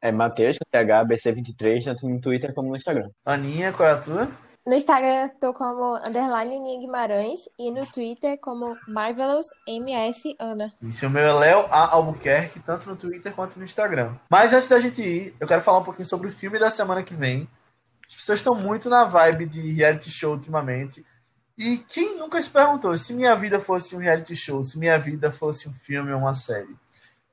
[0.00, 3.10] É Matheus, THBC23, tanto no Twitter como no Instagram.
[3.26, 4.28] Aninha, qual é a tua?
[4.64, 10.72] No Instagram eu tô como underline Aninha Guimarães e no Twitter como Marvelous MS Ana.
[10.80, 11.94] Isso, o meu é Léo A.
[11.94, 14.14] Albuquerque, tanto no Twitter quanto no Instagram.
[14.30, 17.02] Mas antes da gente ir, eu quero falar um pouquinho sobre o filme da semana
[17.02, 17.48] que vem.
[18.06, 21.04] As pessoas estão muito na vibe de reality show ultimamente.
[21.58, 25.32] E quem nunca se perguntou se minha vida fosse um reality show, se minha vida
[25.32, 26.76] fosse um filme ou uma série?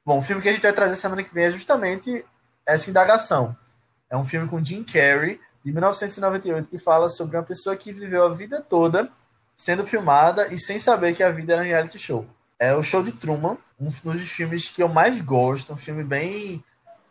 [0.06, 2.24] Bom, o filme que a gente vai trazer semana que vem é justamente
[2.66, 3.58] essa indagação.
[4.10, 8.24] É um filme com Jim Carrey, de 1998, que fala sobre uma pessoa que viveu
[8.24, 9.10] a vida toda
[9.56, 12.28] sendo filmada e sem saber que a vida era um reality show.
[12.60, 16.64] É o Show de Truman, um dos filmes que eu mais gosto, um filme bem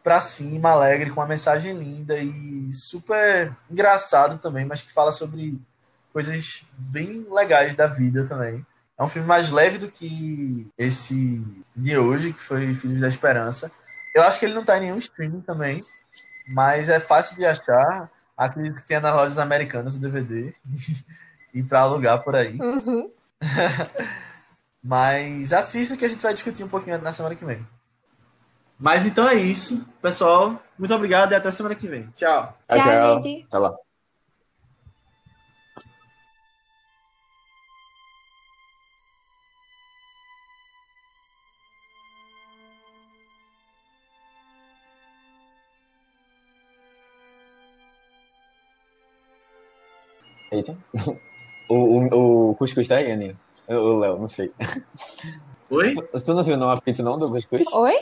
[0.02, 5.58] pra cima, alegre, com uma mensagem linda e super engraçado também, mas que fala sobre
[6.12, 8.64] coisas bem legais da vida também.
[8.98, 13.70] É um filme mais leve do que esse de hoje, que foi Filhos da Esperança.
[14.14, 15.80] Eu acho que ele não tá em nenhum streaming também,
[16.48, 18.08] mas é fácil de achar.
[18.36, 20.54] Acredito que tenha nas lojas americanas o DVD
[21.52, 22.56] e para alugar por aí.
[22.60, 23.10] Uhum.
[24.82, 27.66] mas assista que a gente vai discutir um pouquinho na semana que vem.
[28.78, 30.60] Mas então é isso, pessoal.
[30.78, 32.08] Muito obrigado e até semana que vem.
[32.14, 32.56] Tchau.
[32.68, 33.46] Tchau, gente.
[33.46, 33.74] Até lá.
[50.54, 50.76] Eita.
[51.68, 53.36] O, o, o cuscuz tá aí, Aninha?
[53.68, 54.52] O Léo, não sei.
[55.70, 55.94] Oi?
[56.24, 57.62] Tu não viu não a fita não do cuscuz?
[57.72, 57.98] Oi?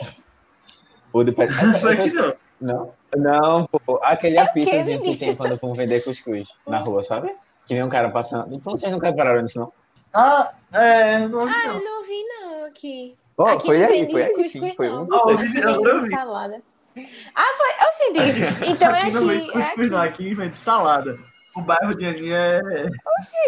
[1.11, 1.47] O do pé.
[1.47, 2.33] Não aqui não.
[2.61, 2.93] Não?
[3.15, 3.99] Não, pô.
[4.03, 7.29] Aquele É o quê, apitozinho que tem quando vão vender cuscuz na rua, sabe?
[7.65, 8.53] Que vem um cara passando.
[8.53, 9.71] Então vocês nunca pararam nisso, não?
[10.13, 11.73] Ah, é, não ouvi Ah, não.
[11.75, 13.17] eu não vi não aqui.
[13.37, 14.73] Ó, Aqui foi não aí, vende foi aí sim.
[14.75, 15.03] Foi não.
[15.05, 15.13] um.
[15.13, 16.09] Ah, eu vi, eu vende vi.
[16.11, 16.61] salada.
[17.33, 17.87] Ah, foi.
[17.87, 18.69] Eu senti.
[18.71, 19.49] Então é aqui não vem aqui.
[19.57, 19.97] É cuscuz, não.
[19.97, 20.23] aqui.
[20.25, 21.19] Aqui vende salada.
[21.55, 22.85] O bairro de Aninha é,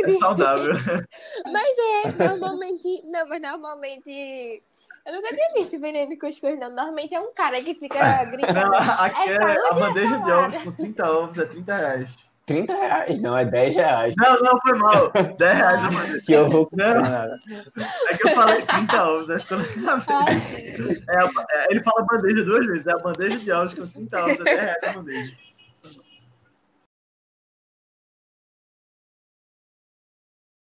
[0.03, 0.73] é saudável.
[1.51, 1.75] Mas
[2.05, 3.03] é, normalmente.
[3.05, 4.61] Não, mas normalmente.
[5.05, 6.69] Eu nunca tinha visto vendendo cuscuz, não.
[6.69, 8.53] Normalmente é um cara que fica gritando.
[8.53, 12.15] Não, aqui É é, a é bandeja de ovos com 30 ovos é 30 reais.
[12.47, 14.13] 30 reais, não, é 10 reais.
[14.17, 15.11] Não, não, foi mal.
[15.37, 16.21] 10 reais a bandeja.
[16.25, 16.69] Que eu vou.
[16.73, 17.01] Não.
[17.01, 17.39] Nada.
[18.09, 19.99] É que eu falei 30 ovos, acho que eu não Ah,
[20.31, 21.03] sim.
[21.09, 24.21] é, a- é, Ele fala bandeja duas vezes, é a bandeja de ovos com 30
[24.25, 25.33] ovos, é 10 reais a bandeja.